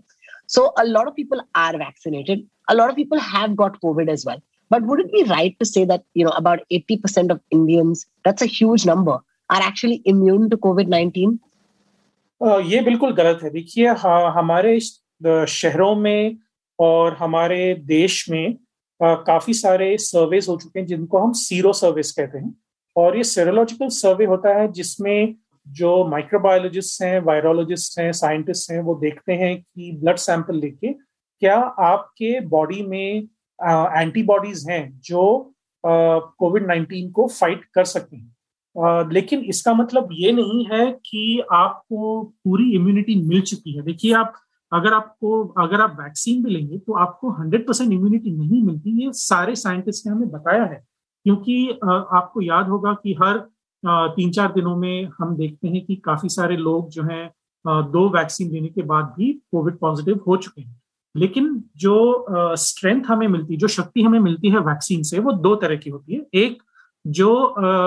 So 0.49 0.63
a 0.63 0.83
lot 0.83 1.07
of 1.07 1.15
people 1.15 1.41
are 1.57 1.77
vaccinated 1.77 2.47
a 2.69 2.73
lot 2.73 2.89
of 2.89 2.97
people 2.97 3.19
have 3.19 3.55
got 3.55 3.77
Covid 3.77 4.09
as 4.09 4.25
well 4.29 4.41
But 4.71 4.83
would 4.83 5.01
it 5.01 5.13
be 5.13 5.25
right 5.25 5.59
to 5.59 5.67
say 5.67 5.85
that, 5.85 6.05
you 6.15 6.25
know, 6.25 6.31
about 6.31 6.61
80% 6.71 7.31
of 7.31 7.41
Indians, 7.51 8.07
that's 8.25 8.41
a 8.41 8.47
huge 8.47 8.87
number, 8.87 9.19
are 9.51 9.63
actually 9.63 10.01
immune 10.05 10.49
to 10.51 10.57
COVID-19? 10.57 11.39
Uh, 12.41 12.61
ये 12.61 12.81
बिल्कुल 12.81 13.13
गलत 13.13 13.41
है। 13.43 13.51
देखिए 13.51 13.89
हमारे 14.37 14.81
शहरों 15.47 15.95
में 15.97 16.37
और 16.79 17.15
हमारे 17.15 17.75
देश 17.75 18.31
में 18.31 18.57
काफ़ी 19.01 19.55
सारे 19.55 19.97
सर्वेस 19.99 20.49
हो 20.49 20.57
चुके 20.57 20.79
हैं 20.81 20.87
जिनको 20.87 21.19
हम 21.19 21.33
सीरो 21.35 21.73
सर्विस 21.73 22.13
कहते 22.13 22.39
हैं। 22.39 22.55
और 22.97 23.17
ये 23.17 23.25
सेरोलॉजिकल 23.25 23.89
सर्वे 23.91 24.25
होता 24.25 24.55
है 24.59 24.71
जिसमें 24.73 25.35
जो 25.67 25.93
माइक्रोबायोलॉजिस्ट 26.09 27.03
हैं 27.03 27.21
वायरोलॉजिस्ट 27.21 27.99
हैं 27.99 28.11
साइंटिस्ट 28.13 28.71
हैं, 28.71 28.81
वो 28.81 28.95
देखते 28.95 29.33
हैं 29.33 29.57
कि 29.61 29.93
ब्लड 29.93 30.17
सैंपल 30.17 30.57
लेके 30.57 30.93
क्या 30.93 31.57
आपके 31.83 32.41
बॉडी 32.49 32.83
में 32.83 33.29
एंटीबॉडीज 33.59 34.65
हैं 34.71 35.01
जो 35.05 35.55
कोविड 35.85 36.67
नाइन्टीन 36.67 37.11
को 37.11 37.27
फाइट 37.29 37.65
कर 37.75 37.85
सकते 37.85 38.17
हैं। 38.17 39.09
लेकिन 39.13 39.41
इसका 39.45 39.73
मतलब 39.75 40.09
ये 40.13 40.33
नहीं 40.33 40.65
है 40.67 40.91
कि 41.07 41.43
आपको 41.53 42.23
पूरी 42.23 42.71
इम्यूनिटी 42.75 43.15
मिल 43.23 43.41
चुकी 43.43 43.77
है। 43.77 43.83
देखिए 43.83 44.13
आप 44.15 44.35
अगर 44.73 44.93
आपको, 44.95 45.43
अगर 45.59 45.81
आप 45.81 45.97
वैक्सीन 46.01 46.43
भी 46.45 46.51
लेंगे 46.51 46.79
तो 46.79 46.93
आपको 46.99 47.31
100 47.33 47.67
परसेंट 47.69 47.93
इम्यूनिटी 47.93 48.31
नहीं 48.33 48.63
मिलती, 48.63 48.91
ये 49.05 49.13
सारे 49.13 49.55
साइंटिस्ट 49.57 50.07
ने 50.07 50.13
हमें 50.13 50.31
बताया 50.31 50.65
है। 50.65 50.85
क्योंकि 51.27 51.69
आपको 51.85 52.41
याद 52.41 52.69
होगा 52.69 52.93
कि 53.03 53.15
हर 53.23 53.39
तीन 53.85 54.31
चार 54.31 54.53
दिनों 54.53 54.77
में 54.77 55.09
हम 55.19 55.37
देखते 55.37 55.69
हैं 55.69 55.85
कि 55.85 55.97
काफ़ी 55.97 56.29
सारे 56.29 56.57
लोग 56.57 56.89
जो 56.91 57.03
हैं 57.03 57.31
दो 57.65 58.09
वैक्सीन 58.09 58.51
लेने 58.53 58.69
के 58.69 58.83
बाद 58.83 59.05
भी 59.17 59.33
कोविड 59.33 59.77
पॉजिटिव 59.79 60.21
हो 60.27 60.37
चुके 60.37 60.63
हैं। 60.63 60.81
लेकिन 61.15 61.63
जो 61.77 62.55
स्ट्रेंथ 62.57 63.03
हमें 63.07 63.27
मिलती, 63.29 63.57
जो 63.57 63.69
शक्ति 63.69 64.03
हमें 64.03 64.19
मिलती 64.21 64.51
है 64.51 64.59
वैक्सीन 64.61 65.03
से, 65.03 65.19
वो 65.19 65.33
दो 65.33 65.55
तरह 65.57 65.77
की 65.77 65.91
होती 65.91 66.15
है। 66.15 66.27
एक, 66.35 66.63
जो 67.07 67.35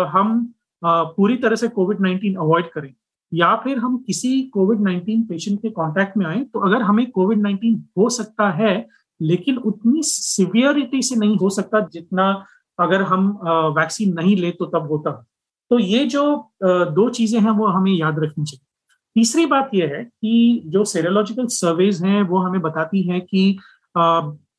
हम 0.06 0.54
पूरी 0.84 1.38
तरह 1.38 1.56
से 1.56 1.68
कोविड 1.68 2.02
नाइन्टीन 2.02 2.36
अवॉइड 2.36 2.70
करें 2.72 2.94
या 3.34 3.56
फिर 3.56 3.78
हम 3.78 3.98
किसी 3.98 4.42
कोविड 4.44 4.80
नाइन्टीन 4.80 5.24
पेशेंट 5.24 5.62
के 5.62 5.70
कांटेक्ट 5.70 6.18
में 6.18 6.26
आए 6.26 6.44
तो 6.44 6.60
अगर 6.60 6.82
हमें 6.82 7.10
कोविड 7.12 7.42
नाइन्टीन 7.42 7.84
हो 7.98 8.10
सकता 8.10 8.50
है 8.52 8.74
लेकिन 9.22 9.58
उतनी 9.58 10.02
सिवियरिटी 10.04 11.02
से 11.02 11.16
नहीं 11.16 11.38
हो 11.38 11.50
सकता 11.50 11.80
जितना 11.94 12.26
अगर 12.80 13.02
हम 13.02 13.28
वैक्सीन 13.78 14.14
नहीं 14.14 14.36
ले 14.36 14.52
तो 14.52 14.66
तब 14.66 14.88
होता। 14.92 15.12
तो 15.72 15.80
ये 15.80 16.06
जो 16.06 16.24
दो 16.64 17.10
चीज़ें 17.10 17.40
हैं 17.40 17.52
वो 17.52 17.68
हमें 17.68 17.92
याद 17.92 18.20
रखनी 18.20 18.46
चाहिए। 18.46 18.66
तीसरी 19.16 19.46
बात 19.46 19.70
यह 19.74 19.88
है 19.88 20.04
कि 20.04 20.62
जो 20.66 20.84
सेरोलॉजिकल 20.84 21.48
सर्वेज 21.48 22.04
हैं 22.04 22.22
वो 22.24 22.38
हमें 22.38 22.62
बताती 22.62 23.02
हैं 23.04 23.22
कि 23.22 23.58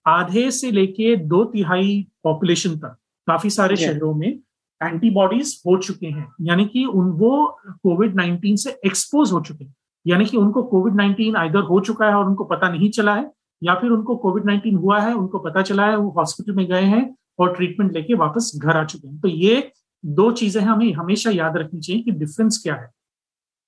आधे 0.06 0.50
से 0.50 0.70
लेके 0.70 1.14
दो 1.16 1.44
तिहाई 1.44 2.06
पॉपुलेशन 2.24 2.76
तक 2.76 2.96
काफ़ी 3.26 3.50
सारे 3.50 3.76
शहरों 3.76 4.14
में 4.14 4.38
एंटीबॉडीज 4.84 5.62
हो 5.66 5.76
चुके 5.78 6.06
हैं, 6.06 6.26
यानी 6.40 6.64
कि 6.64 6.84
उन, 6.84 7.10
वो 7.10 7.58
कोविड 7.82 8.14
नाइन्टीन 8.16 8.56
से 8.56 8.78
एक्सपोज 8.86 9.32
हो 9.32 9.40
चुके 9.40 9.64
हैं, 9.64 9.74
यानी 10.06 10.24
कि 10.24 10.36
उनको 10.36 10.62
कोविड 10.62 10.94
नाइन्टीन 10.94 11.36
आइधर 11.36 11.62
हो 11.62 11.80
चुका 11.80 12.06
है 12.06 12.14
और 12.14 12.26
उनको 12.26 12.44
पता 12.44 12.68
नहीं 12.68 12.90
चला 12.90 13.14
है, 13.14 13.30
या 13.62 13.74
फिर 13.74 13.90
उनको 13.90 14.16
कोविड 14.16 14.44
नाइन्टीन 14.44 14.76
हुआ 14.76 15.00
है, 15.00 15.14
उनको 15.14 15.38
पता 15.38 15.62
चला 15.62 15.86
है, 15.86 15.96
वो 15.96 16.10
हॉस्पिटल 16.10 16.52
में 16.52 16.66
गए 16.66 16.84
हैं 16.84 17.14
और 17.38 17.54
ट्रीटमेंट 17.56 17.92
लेके 17.92 18.14
वापस 18.14 18.52
घर 18.56 18.76
आ 18.76 18.84
चुके 18.84 19.08
हैं। 19.08 19.20
तो 19.20 19.28
ये 19.28 19.70
दो 20.04 20.30
चीज़ें 20.32 20.60
हमें 20.62 20.92
हमेशा 20.92 21.30
याद 21.30 21.56
रखनी 21.56 21.80
चाहिए 21.80 22.02
कि 22.02 22.10
डिफरेंस 22.10 22.60
क्या 22.62 22.74
है। 22.74 22.90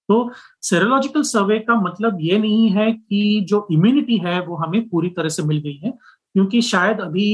तो 0.08 0.30
सेरोलॉजिकल 0.62 1.22
सर्वे 1.22 1.58
का 1.58 1.74
मतलब 1.80 2.18
ये 2.20 2.38
नहीं 2.38 2.68
है 2.70 2.92
कि 2.92 3.46
जो 3.48 3.66
इम्यूनिटी 3.70 4.16
है, 4.16 4.40
वो 4.40 4.56
हमें 4.56 4.88
पूरी 4.88 5.08
तरह 5.08 5.28
से 5.28 5.42
मिल 5.42 5.58
गई 5.58 5.80
है 5.84 5.95
क्योंकि 6.36 6.60
शायद 6.62 7.00
अभी 7.00 7.28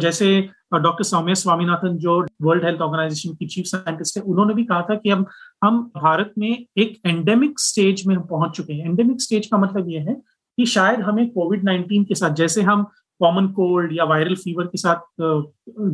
जैसे 0.00 0.26
डॉक्टर 0.74 1.04
सौम्या 1.04 1.34
स्वामीनाथन 1.34 1.96
जो 1.98 2.14
वर्ल्ड 2.42 2.64
हेल्थ 2.64 2.80
ऑर्गेनाइजेशन 2.80 3.34
की 3.34 3.46
चीफ 3.46 3.64
साइंटिस्ट 3.66 4.16
है, 4.16 4.22
उन्होंने 4.22 4.54
भी 4.54 4.64
कहा 4.64 4.82
था 4.82 4.94
कि 4.94 5.10
हम 5.10 5.24
हम 5.64 5.80
भारत 5.96 6.32
में 6.38 6.48
एक 6.50 7.00
एंडेमिक 7.06 7.60
स्टेज 7.60 8.06
में 8.06 8.14
हम 8.14 8.22
पहुँच 8.30 8.56
चुके 8.56 8.72
हैं। 8.72 8.84
एंडेमिक 8.86 9.22
स्टेज 9.22 9.46
का 9.46 9.58
मतलब 9.58 9.88
यह 9.90 10.08
है 10.08 10.14
कि 10.14 10.66
शायद 10.66 11.00
हमें 11.00 11.28
कोविड 11.30 11.64
नाइन्टीन 11.64 12.04
के 12.04 12.14
साथ, 12.14 12.34
जैसे 12.34 12.62
हम 12.62 12.82
कॉमन 13.20 13.48
कोल्ड 13.52 13.92
या 13.92 14.04
वायरल 14.04 14.34
फीवर 14.36 14.66
के 14.66 14.78
साथ 14.78 14.96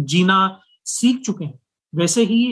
जीना 0.07 0.61
सीख 0.87 1.21
चुके 1.23 1.45
हैं, 1.45 1.59
वैसे 1.93 2.25
ही 2.25 2.43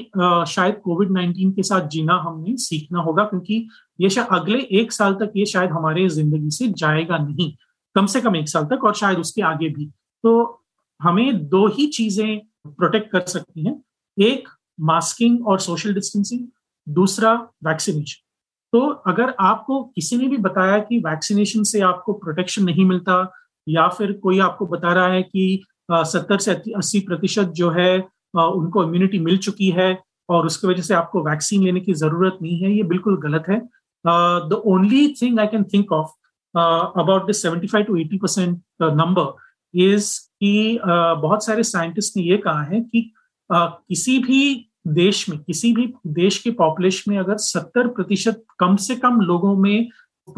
शायद 0.48 0.80
कोविड 0.84 1.10
नाइन्टीन 1.12 1.52
के 1.52 1.62
साथ 1.62 1.88
जीना 1.88 2.20
हमें 2.24 2.56
सीखना 2.58 3.00
होगा, 3.00 3.24
क्योंकि 3.24 3.66
ये 3.98 4.10
शायद 4.10 4.28
अगले 4.32 4.66
एक 4.80 4.92
साल 4.92 5.14
तक 5.14 5.32
ये 5.36 5.46
शायद 5.46 5.70
हमारे 5.70 6.08
ज़िंदगी 6.10 6.50
से 6.50 6.68
जाएगा 6.68 7.18
नहीं। 7.20 7.54
कम 7.96 8.06
से 8.06 8.20
कम 8.20 8.36
एक 8.36 8.48
साल 8.48 8.64
तक 8.66 8.84
और 8.84 8.94
शायद 8.94 9.18
उसके 9.18 9.42
आगे 9.44 9.68
भी। 9.70 9.86
तो 10.24 10.64
हमें 11.00 11.48
दो 11.48 11.66
ही 11.68 11.86
चीज़ें 11.88 12.38
प्रोटेक्ट 12.68 13.10
कर 13.12 13.20
सकती 13.28 13.66
हैं। 13.66 13.82
एक 14.18 14.48
मास्किंग 14.78 15.46
और 15.48 15.60
सोशल 15.60 15.94
डिस्टेंसिंग 15.94 16.46
दूसरा 16.86 17.34
वैक्सीनेशन 17.64 18.24
तो 18.72 18.80
अगर 19.06 19.34
आपको 19.40 19.82
किसी 19.86 20.16
ने 20.16 20.26
भी 20.28 20.36
बताया 20.38 20.78
कि 20.80 20.98
वैक्सीनेशन 21.00 21.62
से 21.64 21.80
आपको 21.82 22.12
प्रोटेक्शन 22.14 22.64
नहीं 22.64 22.84
मिलता, 22.84 23.32
या 23.66 23.86
फिर 23.88 24.12
कोई 24.22 24.38
आपको 24.40 24.66
बता 24.66 24.92
रहा 24.92 25.08
है 25.08 25.22
कि 25.22 25.64
सत्तर 25.90 26.38
से 26.38 26.52
अस्सी 26.76 27.00
प्रतिशत 27.00 27.52
जो 27.56 27.70
है 27.70 27.98
उनको 28.34 28.82
इम्यूनिटी 28.84 29.18
मिल 29.20 29.38
चुकी 29.38 29.70
है 29.70 29.88
और 30.28 30.46
उसकी 30.46 30.66
वजह 30.66 30.82
से 30.82 30.94
आपको 30.94 31.22
वैक्सीन 31.24 31.64
लेने 31.64 31.80
की 31.80 31.94
ज़रूरत 31.94 32.38
नहीं 32.42 32.60
है, 32.62 32.72
ये 32.72 32.82
बिल्कुल 32.84 33.16
गलत 33.20 33.44
है। 33.48 33.58
The 34.04 34.62
only 34.66 35.06
thing 35.22 35.40
I 35.40 35.46
can 35.46 35.64
think 35.64 35.92
of 35.92 36.10
about 36.58 37.28
the 37.28 37.32
seventy 37.32 37.66
five 37.66 37.84
to 37.84 37.96
eighty 37.96 38.18
percent 38.18 38.62
number 38.82 39.36
is 39.74 40.20
कि 40.40 40.78
uh, 40.78 41.22
बहुत 41.22 41.44
सारे 41.44 41.62
साइंटिस्ट 41.62 42.16
ने 42.16 42.22
ये 42.22 42.36
कहा 42.36 42.62
है 42.62 42.80
कि 42.80 43.12
uh, 43.52 43.68
किसी 43.88 44.18
भी 44.18 44.64
देश 44.88 45.28
में 45.28 45.38
किसी 45.38 45.72
भी 45.72 45.94
देश 46.06 46.38
के 46.38 46.50
पॉपुलेशन 46.50 47.10
में 47.10 47.18
अगर 47.18 47.36
सत्तर 47.36 47.88
प्रतिशत 47.88 48.44
कम 48.58 48.76
से 48.76 48.96
कम 48.96 49.20
लोगों 49.20 49.56
में 49.56 49.88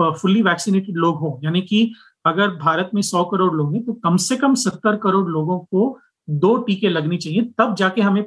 फुल्ली 0.00 0.42
वैक्सीनेटेड 0.42 0.96
लोग 0.96 1.16
हों 1.16 1.40
यानी 1.44 1.62
कि 1.62 1.92
अगर 2.26 2.48
भारत 2.48 2.90
में 2.94 3.02
सौ 3.02 3.24
करोड़ 3.24 3.54
लोग 3.54 3.74
हैं 3.74 3.84
तो 3.84 3.92
कम 3.92 4.16
से 4.16 4.36
कम 4.36 4.54
सत्तर 4.54 4.96
करोड़ 4.96 5.28
लोगों 5.28 5.58
को 5.58 5.98
दो 6.30 6.56
टीके 6.56 6.88
लगने 6.88 7.16
चाहिए 7.16 7.42
तब 7.58 7.74
जाके 7.74 8.00
हमें 8.00 8.22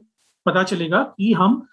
पता 0.46 0.64
चलेगा 0.64 1.04
कि 1.04 1.34
हम 1.34 1.68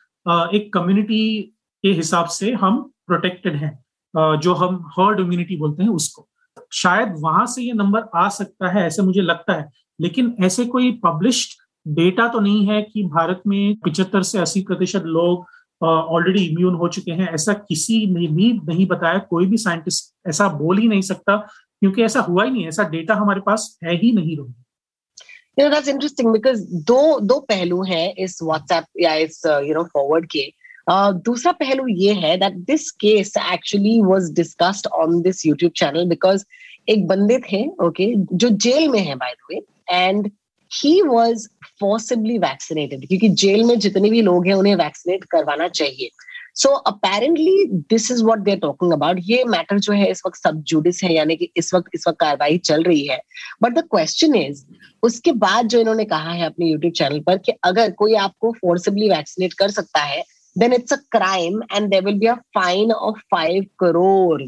एक 0.55 0.71
कम्युनिटी 0.73 1.43
के 1.83 1.93
हिसाब 1.93 2.27
से 2.27 2.53
हम 2.53 2.93
प्रोटेक्टेड 3.07 3.57
हैं। 3.57 3.85
जो 4.17 4.55
हम 4.55 4.91
हर्ड 4.99 5.21
इम्यूनिटी 5.21 5.57
बोलते 5.57 5.83
हैं 5.83 5.91
उसको। 5.91 6.29
शायद 6.73 7.15
वहाँ 7.19 7.47
से 7.47 7.63
ये 7.63 7.73
नंबर 7.73 8.03
आ 8.15 8.29
सकता 8.29 8.69
है, 8.69 8.87
ऐसे 8.87 9.03
मुझे 9.03 9.21
लगता 9.21 9.53
है। 9.53 9.71
लेकिन 10.01 10.37
ऐसे 10.45 10.65
कोई 10.65 10.93
पब्लिश्ड 10.93 11.51
डेटा 11.89 12.29
तो 12.29 12.41
नहीं 12.41 12.67
है 12.67 12.83
कि 12.83 13.03
भारत 13.03 13.43
में 13.47 13.77
पिछहत्तर 13.77 14.23
से 14.23 14.39
अस्सी 14.39 14.63
प्रतिशत 14.63 15.03
लोग 15.03 15.47
ऑलरेडी 15.85 16.45
इम्यून 16.45 16.75
हो 16.75 16.89
चुके 16.89 17.11
हैं, 17.11 17.33
ऐसा 17.33 17.53
किसी 17.53 18.07
ने 18.07 18.27
भी 18.27 18.53
नहीं 18.53 18.87
बताया, 18.87 19.19
कोई 19.19 19.47
भी 19.47 19.57
साइंटिस्ट 19.57 20.29
ऐसा 20.29 20.49
बोल 20.49 20.79
ही 20.79 20.89
नहीं 20.89 21.03
सकता, 21.03 21.37
क्योंकि 21.81 22.03
ऐसा 22.03 22.21
हुआ 22.21 22.45
ही 22.45 22.51
नहीं, 22.51 22.69
ऐसा 22.69 22.83
डेटा 22.83 23.15
हमारे 23.15 23.41
पास 23.41 23.79
है 23.85 23.97
ही 23.97 24.13
नहीं 24.13 24.37
that's 25.61 25.89
interesting 25.89 26.33
because 26.33 26.59
दो 26.73 27.21
दो 27.21 27.41
पहलू 27.41 27.83
हैं 27.83 28.15
इस 28.15 28.43
व्हाट्सएप 28.43 28.85
या 29.01 29.15
इस 29.15 29.43
यू 29.47 29.75
नो 29.75 29.85
फॉरवर्ड 29.85 30.27
के। 30.27 30.53
दूसरा 31.25 31.53
पहलू 31.53 31.87
ये 31.89 32.13
है 32.15 32.37
that 32.37 32.55
this 32.67 32.91
case 32.91 33.33
actually 33.53 34.01
was 34.03 34.31
discussed 34.33 34.87
on 34.95 35.21
this 35.23 35.47
YouTube 35.47 35.73
channel 35.77 36.09
because 36.09 36.45
एक 36.89 37.07
बंदे 37.07 37.39
थे 37.39 37.65
ओके 37.67 38.07
okay, 38.07 38.27
जो 38.33 38.49
जेल 38.49 38.89
में 38.89 38.99
है 38.99 39.15
by 39.15 39.33
the 39.33 39.55
way 39.55 39.63
and 39.97 40.31
he 40.71 41.01
was 41.03 41.47
forcibly 41.81 42.39
vaccinated 42.39 43.07
क्योंकि 43.09 43.29
जेल 43.29 43.65
में 43.65 43.79
जितने 43.79 44.11
भी 44.11 44.23
लोग 44.23 44.47
हैं 44.47 44.55
उन्हें 44.55 44.75
वैक्सीनेट 44.77 45.25
करवाना 45.25 45.69
चाहिए। 45.69 46.11
So 46.55 46.69
apparently 46.69 47.65
this 47.91 48.11
is 48.11 48.23
what 48.25 48.39
there 48.39 48.59
talking 48.59 48.93
about 48.93 49.19
ये 49.23 49.45
मैटर 49.45 49.79
जो 49.79 49.93
है 49.93 50.11
इस 50.11 50.23
वक्त 50.27 50.43
सब 50.43 50.63
जुडिस 50.63 51.03
है 51.05 51.13
यानी 51.15 51.37
कि 51.37 51.51
इस 51.57 51.73
वक्त 51.75 51.91
इस 51.95 52.05
वक्त 52.09 52.19
कार्रवाई 52.21 52.59
चल 52.59 52.83
रही 52.83 53.07
है। 53.07 53.21
बट 53.63 53.73
द 53.73 53.85
क्वेश्चन 53.91 54.35
इज़ 54.35 54.65
उसके 55.03 55.33
बाद 55.47 55.69
जो 55.69 55.81
इन्होंने 55.81 56.05
कहा 56.05 56.33
है 56.33 56.47
अपने 56.47 56.67
यूट्यूब 56.67 56.93
चैनल 56.93 57.21
पर 57.21 57.39
कि 57.39 57.53
अगर 57.65 57.91
कोई 57.93 58.15
आपको 58.15 58.53
फोर्सिबली 58.53 59.09
वैक्सीनेट 59.11 59.53
कर 59.53 59.71
सकता 59.71 60.03
है 60.03 60.23
then 60.57 60.73
it's 60.73 60.93
a 60.93 60.97
crime 61.13 61.61
and 61.73 61.89
there 61.91 62.05
will 62.05 62.19
be 62.19 62.27
a 62.27 62.35
fine 62.55 62.93
of 62.93 63.19
five 63.31 63.67
crore 63.81 64.43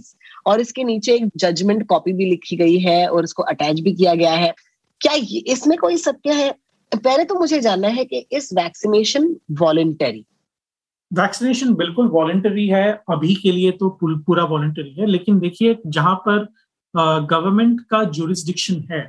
और 0.47 0.61
इसके 0.61 0.85
नीचे 0.85 1.15
एक 1.15 1.31
जजमेंट 1.37 1.87
कॉपी 1.89 2.13
भी 2.13 2.25
लिखी 2.31 2.57
गई 2.57 2.79
है 2.79 3.07
और 3.09 3.25
इसको 3.25 3.43
अटैच 3.45 3.81
भी 3.81 3.93
किया 3.93 4.15
गया 4.15 4.33
है। 4.33 4.53
क्या 5.01 5.13
इसमें 5.53 5.77
कोई 5.79 5.97
सत्य 5.99 6.33
है? 6.33 6.51
पहले 6.93 7.25
तो 7.25 7.35
मुझे 7.35 7.61
जानना 7.61 7.89
है 7.89 8.05
कि 8.05 8.27
इस 8.33 8.53
वैक्सीनेशन 8.55 9.35
वॉलेंटरी 9.61 10.25
वैक्सीनेशन 11.11 11.75
बिल्कुल 11.75 12.07
वॉलेंटरी 12.09 12.67
है। 12.69 12.91
अभी 13.11 13.35
के 13.35 13.53
लिए 13.53 13.71
तो 13.73 13.89
पूरा 14.03 14.45
वॉलेंटरी 14.45 14.95
है। 14.99 15.07
लेकिन 15.07 15.39
देखिए, 15.41 15.77
जहाँ 15.87 16.15
पर 16.29 16.47
गवर्नमेंट 16.95 17.81
का 17.91 18.03
जुरिस्डिक्शन 18.11 18.85
है 18.91 19.03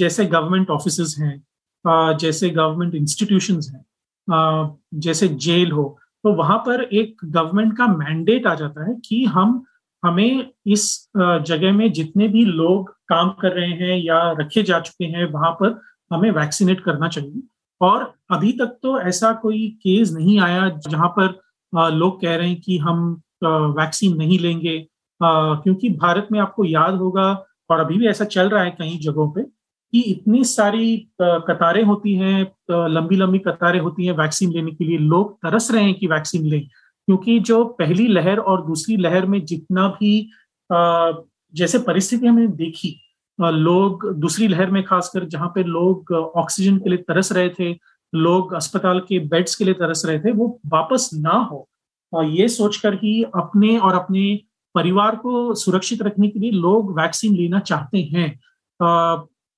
जैसे 0.00 0.24
गवर्नमेंट 0.26 0.70
ऑफ़िस 0.70 1.16
हैं 1.18 2.16
जैसे 2.18 2.50
गवर्नमेंट 2.50 2.94
इंस्टीट्यूशन 2.94 3.60
हैं 3.64 3.84
जैसे 4.28 5.28
जेल 5.28 5.72
हो 5.72 5.96
तो 6.24 6.32
वहाँ 6.34 6.58
पर 6.58 6.82
एक 6.82 7.20
गवर्नमेंट 7.24 7.76
का 7.78 7.86
मैंडेट 7.88 8.46
आ 8.46 8.54
जाता 8.54 8.88
है 8.88 8.94
कि 9.04 9.24
हम, 9.24 9.64
हमें 10.02 10.46
इस 10.66 11.08
जगह 11.16 11.72
में 11.72 11.90
जितने 11.92 12.28
भी 12.28 12.44
लोग 12.44 12.90
काम 13.08 13.28
कर 13.40 13.52
रहे 13.52 13.70
हैं 13.70 13.96
या 13.98 14.20
रखे 14.40 14.62
जा 14.62 14.80
चुके 14.80 15.04
हैं, 15.04 15.24
वहाँ 15.32 15.50
पर 15.52 15.80
हमें 16.10 16.30
वैक्सीनेट 16.30 16.80
करना 16.80 17.08
चाहिए। 17.08 17.42
और 17.80 18.12
अभी 18.30 18.52
तक 18.52 18.78
तो 18.82 18.98
ऐसा 19.00 19.32
कोई 19.32 19.66
केस 19.82 20.12
नहीं 20.12 20.38
आया 20.40 20.68
जहाँ 20.88 21.08
पर 21.18 21.90
लोग 21.92 22.20
कह 22.20 22.36
रहे 22.36 22.48
हैं 22.48 22.60
कि 22.60 22.78
हम 22.78 23.10
वैक्सीन 23.44 24.16
नहीं 24.16 24.38
लेंगे। 24.38 24.78
क्योंकि 25.20 25.88
भारत 25.90 26.28
में 26.32 26.38
आपको 26.40 26.64
याद 26.64 26.94
होगा 26.94 27.30
और 27.70 27.80
अभी 27.80 27.98
भी 27.98 28.06
ऐसा 28.08 28.24
चल 28.24 28.48
रहा 28.48 28.62
है 28.62 28.70
कई 28.70 28.96
जगहों 29.02 29.30
पे 29.32 29.42
कि 29.92 30.00
इतनी 30.02 30.42
सारी 30.44 30.96
कतारें 31.22 31.82
होती 31.84 32.14
हैं 32.14 32.42
लंबी 32.88 33.16
लंबी 33.16 33.38
कतारें 33.38 33.80
होती 33.80 34.06
हैं 34.06 34.12
वैक्सीन 34.14 34.52
लेने 34.52 34.70
के 34.70 34.84
लिए। 34.84 34.98
लोग 34.98 35.34
तरस 35.36 35.70
रहे 35.70 35.84
हैं 35.84 35.94
कि 35.94 36.06
वैक्सीन 36.06 36.44
लें, 36.44 36.60
क्योंकि 36.60 37.38
जो 37.40 37.64
पहली 37.78 38.06
लहर 38.08 38.38
और 38.38 38.66
दूसरी 38.66 38.96
लहर 38.96 39.26
में 39.26 39.44
जितना 39.44 39.88
भी 39.90 40.30
जैसे 40.70 41.78
परिस्थिति 41.80 42.26
हमने 42.26 42.46
देखी 42.48 42.94
लोग 43.38 44.04
दूसरी 44.16 44.48
लहर 44.48 44.70
में 44.70 44.82
खासकर 44.84 45.24
जहाँ 45.26 45.48
पे 45.54 45.62
लोग 45.62 46.12
ऑक्सीजन 46.12 46.78
के 46.78 46.90
लिए 46.90 46.98
तरस 46.98 47.32
रहे 47.32 47.48
थे, 47.50 47.72
लोग 48.12 48.52
अस्पताल 48.54 49.00
के 49.00 49.18
बेड्स 49.28 49.54
के 49.56 49.64
लिए 49.64 49.74
तरस 49.74 50.02
रहे 50.06 50.18
थे, 50.18 50.32
वो 50.32 50.60
वापस 50.66 51.10
ना 51.14 51.34
हो। 51.42 51.68
ये 52.12 52.48
सोचकर 52.48 52.94
ही 52.94 53.22
अपने 53.36 53.76
और 53.78 53.94
अपने 53.94 54.38
परिवार 54.74 55.16
को 55.16 55.54
सुरक्षित 55.54 56.02
रखने 56.02 56.28
के 56.28 56.38
लिए 56.38 56.50
लोग 56.50 56.92
वैक्सीन 56.98 57.34
लेना 57.36 57.58
चाहते 57.60 58.02
हैं। 58.12 58.28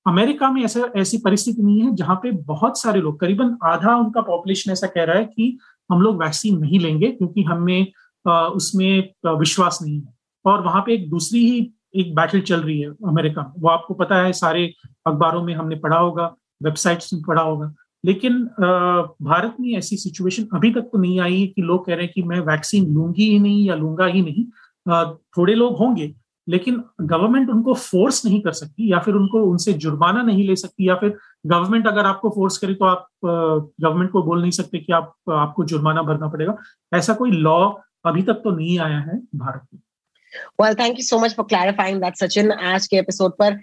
अमेरिका 0.05 0.49
में 0.51 0.61
ऐसा, 0.63 0.81
ऐसी 0.95 1.17
परिस्थिति 1.17 1.61
नहीं 1.61 1.81
है 1.81 1.95
जहाँ 1.95 2.15
पे 2.23 2.31
बहुत 2.31 2.79
सारे 2.79 3.01
लोग, 3.01 3.19
करीबन 3.19 3.57
आधा 3.63 3.95
उनका 3.95 4.21
पॉपुलेशन 4.21 4.71
ऐसा 4.71 4.87
कह 4.87 5.03
रहा 5.03 5.17
है 5.17 5.25
कि 5.25 5.57
हम 5.89 6.01
लोग 6.01 6.23
वैक्सीन 6.23 6.57
नहीं 6.59 6.79
लेंगे 6.79 7.07
क्योंकि 7.07 7.43
हमें 7.43 7.87
उसमें 8.25 9.13
विश्वास 9.27 9.79
नहीं 9.81 9.95
है। 9.95 10.13
और 10.45 10.63
वहाँ 10.63 10.81
पे 10.81 10.93
एक 10.93 11.09
दूसरी 11.09 11.39
ही 11.49 11.71
एक 11.95 12.13
बैटल 12.15 12.41
चल 12.41 12.59
रही 12.59 12.79
है 12.81 12.89
अमेरिका 13.07 13.41
में। 13.41 13.53
वो 13.59 13.69
आपको 13.69 13.93
पता 13.93 14.21
है, 14.23 14.31
सारे 14.33 14.65
अखबारों 15.07 15.43
में 15.43 15.53
हमने 15.55 15.75
पढ़ा 15.75 15.97
होगा 15.97 16.25
वेबसाइट्स 16.63 17.13
में 17.13 17.21
पढ़ा 17.23 17.41
होगा। 17.41 17.73
लेकिन 18.03 18.43
भारत 19.21 19.55
में 19.59 19.69
ऐसी 19.77 19.97
सिचुएशन 19.97 20.47
अभी 20.53 20.71
तक 20.73 20.89
तो 20.91 20.97
नहीं 20.97 21.19
आई 21.19 21.39
है 21.39 21.47
कि 21.47 21.61
लोग 21.61 21.85
कह 21.85 21.95
रहे 21.95 22.05
हैं 22.05 22.11
कि 22.15 22.23
मैं 22.23 22.39
वैक्सीन 22.41 22.93
लूँगी 22.93 23.29
ही 23.31 23.39
नहीं 23.39 23.65
या 23.67 23.75
लूँगा 23.75 24.05
ही 24.05 24.21
नहीं। 24.21 24.45
थोड़े 25.37 25.55
लोग 25.55 25.77
होंगे 25.77 26.07
लेकिन 26.47 26.83
गवर्नमेंट 27.01 27.49
उनको 27.49 27.73
फोर्स 27.73 28.25
नहीं 28.25 28.41
कर 28.41 28.51
सकती 28.51 28.91
या 28.91 28.99
फिर 28.99 29.13
उनको 29.13 29.43
उनसे 29.43 29.73
जुर्माना 29.83 30.21
नहीं 30.21 30.47
ले 30.47 30.55
सकती 30.55 30.87
या 30.89 30.95
फिर 30.95 31.17
गवर्नमेंट 31.45 31.87
अगर 31.87 32.05
आपको 32.05 32.29
फोर्स 32.29 32.57
करे 32.57 32.73
तो 32.73 32.85
आप 32.85 33.07
गवर्नमेंट 33.25 34.11
को 34.11 34.23
बोल 34.23 34.41
नहीं 34.41 34.51
सकते 34.51 34.79
कि 34.79 34.93
आप 34.93 35.13
आपको 35.29 35.63
जुर्माना 35.63 36.01
भरना 36.01 36.27
पड़ेगा 36.27 36.57
ऐसा 36.93 37.13
कोई 37.13 37.31
लॉ 37.31 37.59
अभी 38.05 38.21
तक 38.21 38.41
तो 38.43 38.55
नहीं 38.55 38.77
आया 38.79 38.99
है 38.99 39.21
भारत 39.35 39.67
में 39.73 39.79
Well, 40.57 40.75
thank 40.75 40.97
you 40.97 41.03
so 41.03 41.17
much 41.19 41.33
for 41.35 41.43
clarifying 41.43 41.99
that, 41.99 42.17
Sachin. 42.17 42.51
आज 42.51 42.87
के 42.87 42.97
एपिसोड 42.97 43.31
पर 43.41 43.57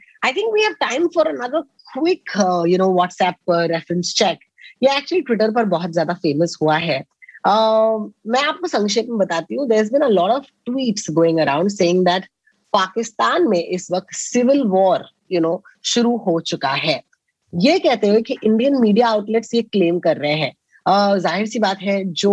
we 0.53 0.65
have 0.65 0.79
time 0.79 1.09
for 1.09 1.25
another 1.27 1.63
quick, 1.95 2.37
uh, 2.37 2.65
you 2.65 2.77
know, 2.77 2.91
WhatsApp 2.91 3.37
uh, 3.49 3.67
reference 3.69 4.13
check. 4.13 4.39
ये 4.83 4.97
एक्चुअली 4.97 5.23
ट्विटर 5.23 5.51
पर 5.51 5.65
बहुत 5.65 5.91
ज़्यादा 5.91 6.15
फ़ेमस 6.15 6.57
हुआ 6.63 6.77
है 6.77 7.01
uh, 7.49 8.11
मैं 8.27 8.43
आपको 8.43 8.67
संक्षेप 8.67 9.07
में 9.09 9.19
बताती 9.19 9.55
हूँ 9.55 9.67
there 9.69 9.85
been 9.85 10.01
a 10.01 10.09
lot 10.09 10.31
of 10.31 10.45
tweets 10.67 11.11
going 11.11 11.39
around 11.39 11.71
saying 11.71 12.05
that 12.05 12.29
Pakistan 12.73 13.49
में 13.49 13.63
इस 13.63 13.91
वक्त 13.93 14.15
सिविल 14.15 14.63
वॉर 14.69 15.05
यू 15.33 15.41
नो 15.41 15.63
शुरू 15.85 16.17
हो 16.27 16.39
चुका 16.41 16.73
है। 16.85 17.03
ये 17.53 17.79
कहते 17.79 18.09
हुए 18.09 18.23
कि 18.23 18.37
इंडियन 18.45 18.81
मीडिया 18.81 19.09
आउटलेट्स 19.09 19.55
ये 19.55 19.63
क्लेम 19.63 19.99
कर 19.99 20.17
रहे 20.17 20.35
हैं। 20.35 20.55
ज़ाहिर 21.19 21.47
सी 21.47 21.59
बात 21.59 21.79
है 21.83 22.03
जो 22.15 22.33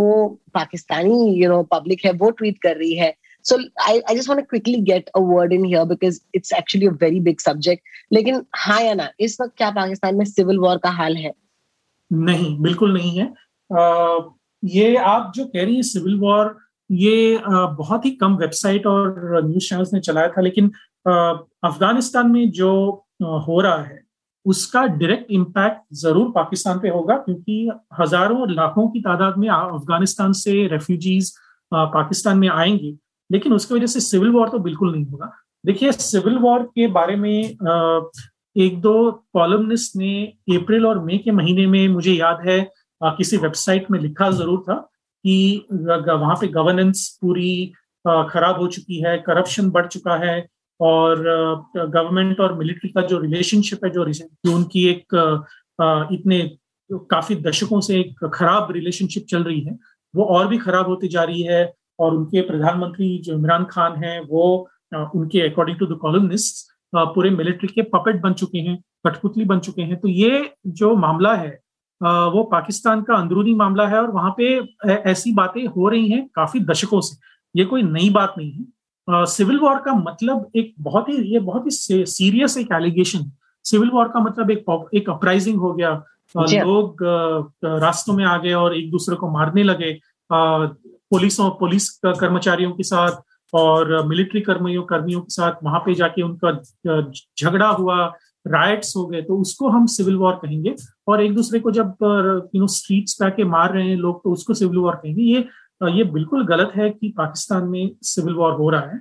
पाकिस्तानी 0.54 1.34
यू 1.36 1.50
नो 1.50 1.62
पब्लिक 1.72 2.06
है 2.06 2.12
वो 2.14 2.30
ट्वीट 2.32 2.58
कर 2.64 2.76
रही 2.78 2.96
है। 2.96 3.14
So 3.46 3.58
I 3.84 4.00
I 4.00 4.16
just 4.16 4.30
to 4.30 4.44
quickly 4.52 4.82
get 4.82 5.10
a 5.18 5.22
word 5.22 5.52
in 5.54 5.66
here 5.72 5.86
because 5.86 6.20
it's 6.34 6.54
actually 6.60 6.88
a 6.88 6.94
very 7.02 7.20
big 7.20 7.42
subject. 7.42 7.82
लेकिन 8.14 8.46
हाँ 8.56 8.82
या 8.82 8.94
ना 8.94 9.10
इस 9.20 9.38
वक्त 9.42 9.54
क्या 9.58 9.70
पाकिस्तान 9.72 10.16
में 10.16 10.26
सिविल 10.26 10.60
वॉर 10.60 10.78
का 10.84 10.90
हाल 11.00 11.16
है? 11.18 11.32
नहीं 12.12 12.58
बिल्कुल 12.62 12.94
नहीं 12.94 13.18
है। 13.18 13.26
आ, 13.70 14.20
ये 14.64 14.96
आप 14.96 15.32
जो 15.36 15.46
कह 15.46 15.64
रही 15.64 15.76
है 15.76 15.82
सिविल 15.84 16.16
वॉर 16.20 16.58
ये 16.90 17.42
बहुत 17.48 18.06
ही 18.06 18.12
कम 18.14 18.36
वेबसाइट 18.38 18.88
और 18.88 19.42
न्यूज़ 19.46 19.70
चैनल्स 19.70 19.94
ने 19.94 20.00
चलाया 20.00 20.28
था, 20.28 20.42
लेकिन 20.42 20.72
अफ़गानिस्तान 21.06 22.32
में 22.32 22.52
जो 22.52 22.72
हो 23.24 23.60
रहा 23.62 23.78
है, 23.78 24.04
उसका 24.46 24.86
डायरेक्ट 24.88 25.32
इम्पैक्ट 25.32 25.82
ज़रूर 25.96 26.32
पाकिस्तान 26.32 26.80
पे 26.80 26.90
होगा, 26.90 27.16
क्योंकि 27.18 27.72
हज़ारों 28.00 28.50
लाखों 28.52 28.88
की 28.90 29.00
तादाद 29.02 29.38
में 29.38 29.48
अफ़गानिस्तान 29.50 30.34
से 30.34 30.68
रेफ्यूजीज 30.68 31.32
पाकिस्तान 31.72 32.38
में 32.38 32.48
आएँगे, 32.50 32.96
लेकिन 33.30 33.54
उसकी 33.54 33.74
वजह 33.74 33.86
से 33.88 34.00
सिविल 34.02 34.30
वॉर 34.32 34.50
तो 34.50 34.60
बिल्कुल 34.60 34.92
नहीं 34.92 35.06
होगा। 35.06 35.32
देखिए 35.64 35.92
सिविल 35.92 36.38
वॉर 36.40 36.64
के 36.76 36.88
बारे 36.90 37.16
में 37.16 37.42
एक 38.56 38.80
दो 38.82 39.12
कॉलमनिस्ट 39.34 39.96
ने 39.96 40.24
अप्रैल 40.56 40.86
और 40.86 41.04
मई 41.06 41.18
के 41.18 41.32
महीने 41.32 41.66
में 41.68 41.88
मुझे 41.90 42.12
याद 42.12 42.48
है 42.48 42.60
किसी 43.02 43.38
वेबसाइट 43.38 43.90
में 43.92 44.00
लिखा 44.00 44.30
ज़रूर 44.32 44.60
था 44.62 44.76
कि 45.26 45.66
वहाँ 45.72 46.36
पे 46.36 46.48
गवर्नेंस 46.50 47.08
पूरी 47.22 47.72
खराब 48.06 48.60
हो 48.60 48.68
चुकी 48.68 49.02
है 49.04 49.18
करप्शन 49.18 49.70
बढ़ 49.72 49.86
चुका 49.88 50.16
है 50.26 50.36
और 50.80 51.24
गवर्नमेंट 51.78 52.40
और 52.40 52.54
मिलिट्री 52.58 52.90
का 52.90 53.02
जो 53.02 53.20
रिलेशनशिप 53.20 53.86
है, 53.86 53.90
जो 53.90 54.04
रिसेंटली 54.04 54.54
उनकी 54.54 54.88
एक 54.90 55.16
इतने 56.14 56.40
काफ़ी 57.12 57.36
दशकों 57.36 57.80
से 57.82 58.00
एक 58.00 58.26
खराब 58.34 58.72
रिलेशनशिप 58.72 59.26
चल 59.30 59.44
रही 59.44 59.60
है, 59.62 59.78
वो 60.14 60.24
और 60.26 60.48
भी 60.48 60.58
खराब 60.58 60.88
होती 60.88 61.08
जा 61.08 61.24
रही 61.24 61.42
है 61.44 61.74
और 62.00 62.16
उनके 62.16 62.42
प्रधानमंत्री 62.42 63.18
जो 63.18 63.34
इमरान 63.34 63.66
खान 63.72 64.04
हैं, 64.04 64.20
वो 64.22 64.70
उनके 65.16 65.42
अकॉर्डिंग 65.42 65.78
टू 65.80 65.86
द 65.86 65.98
कॉलमनिस्ट 66.02 66.66
पूरे 66.96 67.30
मिलिट्री 67.32 67.68
के 67.68 67.82
पपेट 67.94 68.22
बन 68.22 68.34
चुके 68.34 68.60
हैं, 68.60 68.78
कठपुतली 69.08 69.46
बन 69.46 69.60
चुके 69.60 69.82
हैं। 69.82 70.00
तो 70.00 70.08
ये 70.08 70.52
जो 70.68 70.96
मामला 70.98 71.36
है 71.36 71.60
वो 72.02 72.44
पाकिस्तान 72.44 73.02
का 73.02 73.16
अंदरूनी 73.16 73.54
मामला 73.56 73.88
है 73.88 73.98
और 73.98 74.12
वहाँ 74.12 74.34
पे 74.38 74.48
ऐसी 75.12 75.34
बातें 75.34 75.66
हो 75.68 75.88
रही 75.90 76.10
हैं 76.10 76.28
काफ़ी 76.36 76.60
दशकों 76.62 77.02
से। 77.02 77.18
ये 77.56 77.66
कोई 77.66 77.84
नई 77.84 78.10
बात 78.10 78.34
नहीं 78.38 78.52
है। 78.52 79.26
सिविल 79.28 79.60
वॉर 79.60 79.78
का 79.78 79.94
मतलब 79.94 80.50
एक 80.56 80.74
बहुत 80.80 81.10
ही 81.10 81.18
ये 81.34 81.40
बहुत 81.42 81.66
ही 81.66 82.06
सीरियस 82.06 82.58
एक 82.58 82.72
एलिगेशन 82.74 83.32
सिविल 83.66 83.90
वॉर 83.90 84.08
का 84.08 84.20
मतलब 84.20 84.52
एक 84.52 84.90
एक 84.96 85.10
अपराइजिंग 85.10 85.60
हो 85.60 85.74
गया। 85.74 85.92
लोग 86.36 87.04
रास्तों 87.04 88.14
में 88.14 88.26
आ 88.26 88.38
गए 88.38 88.54
और 88.54 88.76
एक 88.78 88.90
दूसरे 88.92 89.16
को 89.16 89.30
मारने 89.32 89.64
लगे। 89.64 89.92
पुलिसों 90.30 91.50
पुलिस 91.50 91.90
कर्मचारियों 92.00 92.72
के 92.72 92.84
साथ 92.84 93.22
और 93.54 94.06
मिलिट्री 94.08 94.42
कर्मियों 94.42 94.84
कर्मियों 94.84 95.22
के 95.22 95.34
साथ 95.34 95.64
वहाँ 95.64 95.80
पे 95.80 95.94
जाके 95.94 96.22
उनका 96.22 96.52
झगड़ा 97.40 97.68
हुआ। 97.68 98.14
राइट्स 98.46 98.96
हो 98.98 99.06
गए 99.08 99.22
तो 99.22 99.38
उसको 99.38 99.70
हम 99.70 99.86
सिविल 99.88 100.16
वॉर 100.16 100.34
कहेंगे। 100.36 100.76
और 101.08 101.24
एक 101.24 101.34
दूसरे 101.36 101.60
को 101.60 101.72
जब 101.72 101.96
यू 102.56 102.62
नो 102.62 102.68
स्ट्रीट्स 102.68 103.14
पे 103.14 103.26
आके 103.26 103.44
मार 103.46 103.74
रहे 103.74 103.88
हैं 103.90 103.96
लोग 103.98 104.24
तो 104.24 104.32
उसको 104.32 104.54
सिविल 104.54 104.78
वॉर 104.78 104.96
कहेंगे। 104.96 105.24
ये 105.24 105.48
ये 105.92 106.04
बिल्कुल 106.04 106.46
गलत 106.46 106.72
है 106.76 106.90
कि 106.90 107.14
पाकिस्तान 107.18 107.68
में 107.68 107.92
सिविल 108.04 108.34
वॉर 108.34 108.54
हो 108.54 108.70
रहा 108.70 108.82
है। 108.82 109.00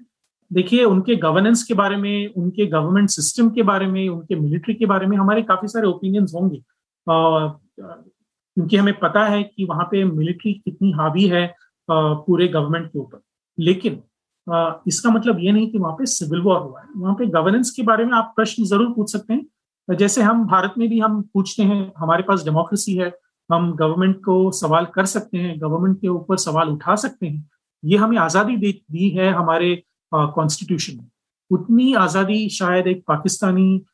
देखिए, 0.50 0.84
उनके 0.84 1.16
गवर्नेंस 1.16 1.62
के 1.62 1.74
बारे 1.74 1.96
में, 1.96 2.32
उनके 2.34 2.66
गवर्नमेंट 2.66 3.08
सिस्टम 3.10 3.50
के 3.50 3.62
बारे 3.62 3.86
में, 3.86 4.08
उनके 4.08 4.36
मिलिट्री 4.36 4.74
के 4.74 4.86
बारे 4.86 5.06
में 5.06 5.16
हमारे 5.16 5.42
काफ़ी 5.42 5.68
सारे 5.68 5.86
ओपिनियंस 5.86 6.32
होंगे। 6.34 6.62
क्योंकि 7.08 8.76
हमें 8.76 8.98
पता 8.98 9.24
है 9.24 9.42
कि 9.42 9.64
वहाँ 9.64 9.84
पे 9.84 10.04
मिलिट्री 10.04 10.52
कितनी 10.54 10.90
हावी 10.92 11.26
है 11.28 11.46
पूरे 11.90 12.48
गवर्नमेंट 12.48 12.86
के 12.86 12.98
ऊपर। 12.98 13.20
लेकिन 13.58 14.00
इसका 14.46 15.10
मतलब 15.10 15.38
ये 15.40 15.52
नहीं 15.52 15.70
कि 15.70 15.78
वहाँ 15.78 15.94
पे 15.96 16.06
सिविल 16.06 16.40
वॉर 16.42 16.60
हुआ 16.60 16.80
है। 16.80 16.86
वहाँ 16.96 17.14
पे 17.14 17.26
गवर्नेंस 17.28 17.70
के 17.70 17.82
बारे 17.82 18.04
में 18.04 18.12
आप 18.14 18.32
प्रश्न 18.36 18.64
ज़रूर 18.64 18.92
पूछ 18.94 19.12
सकते 19.12 19.34
हैं। 19.34 19.96
जैसे 19.96 20.22
हम 20.22 20.44
भारत 20.46 20.74
में 20.78 20.88
भी 20.88 20.98
हम 21.00 21.20
पूछते 21.34 21.62
हैं, 21.62 21.92
हमारे 21.98 22.22
पास 22.22 22.44
डेमोक्रेसी 22.44 22.94
है, 22.96 23.12
हम 23.50 23.72
गवर्नमेंट 23.76 24.16
को 24.24 24.50
सवाल 24.52 24.86
कर 24.94 25.06
सकते 25.06 25.38
हैं 25.38 25.60
गवर्नमेंट 25.60 26.00
के 26.00 26.08
ऊपर 26.08 26.36
सवाल 26.38 26.68
उठा 26.68 26.94
सकते 26.96 27.26
हैं। 27.26 27.48
ये 27.82 27.96
हमें 27.96 28.16
आज़ादी 28.18 28.56
दे, 28.56 28.72
दी 28.90 29.08
है 29.10 29.32
हमारे 29.32 29.82
कॉन्स्टिट्यूशन 30.12 30.96
में 30.96 31.08
उतनी 31.50 31.92
आज़ादी 31.94 32.48
शायद 32.50 32.86
एक 32.86 33.02
पाकिस्तानी 33.08 33.84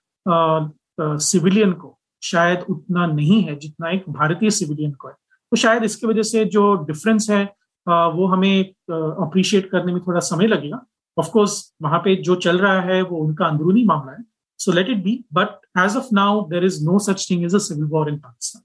सिविलियन 0.98 1.72
को 1.72 1.96
शायद 2.22 2.64
उतना 2.70 3.06
नहीं 3.06 3.42
है 3.42 3.54
जितना 3.56 3.90
एक 3.90 4.04
भारतीय 4.10 4.50
सिविलियन 4.50 4.92
को 4.92 5.08
है। 5.08 5.14
तो 5.14 5.56
शायद 5.56 5.84
इसकी 5.84 6.06
वजह 6.06 6.22
से 6.22 6.44
जो 6.46 6.74
डिफरेंस 6.84 7.28
है 7.30 7.44
वो 7.88 8.26
हमें 8.26 8.64
अप्रिशिएट 8.90 9.70
करने 9.70 9.92
में 9.92 10.00
थोड़ा 10.02 10.20
समय 10.20 10.46
लगेगा। 10.46 10.86
ऑफकोर्स 11.18 11.74
वहाँ 11.82 11.98
पे 11.98 12.16
जो 12.16 12.34
चल 12.34 12.58
रहा 12.58 12.80
है 12.80 13.02
वो 13.02 13.18
उनका 13.18 13.46
अंदरूनी 13.46 13.84
मामला 13.84 14.12
है। 14.12 14.24
So 14.58 14.72
let 14.72 14.88
it 14.90 15.02
be 15.04 15.24
but 15.32 15.60
as 15.78 15.96
of 15.96 16.08
now 16.12 16.48
there 16.48 16.64
is 16.64 16.84
no 16.84 16.98
such 16.98 17.30
thing 17.30 17.44
is 17.44 17.56
a 17.56 17.58
civil 17.58 17.84
war 17.84 18.08
in 18.08 18.16
Pakistan 18.16 18.62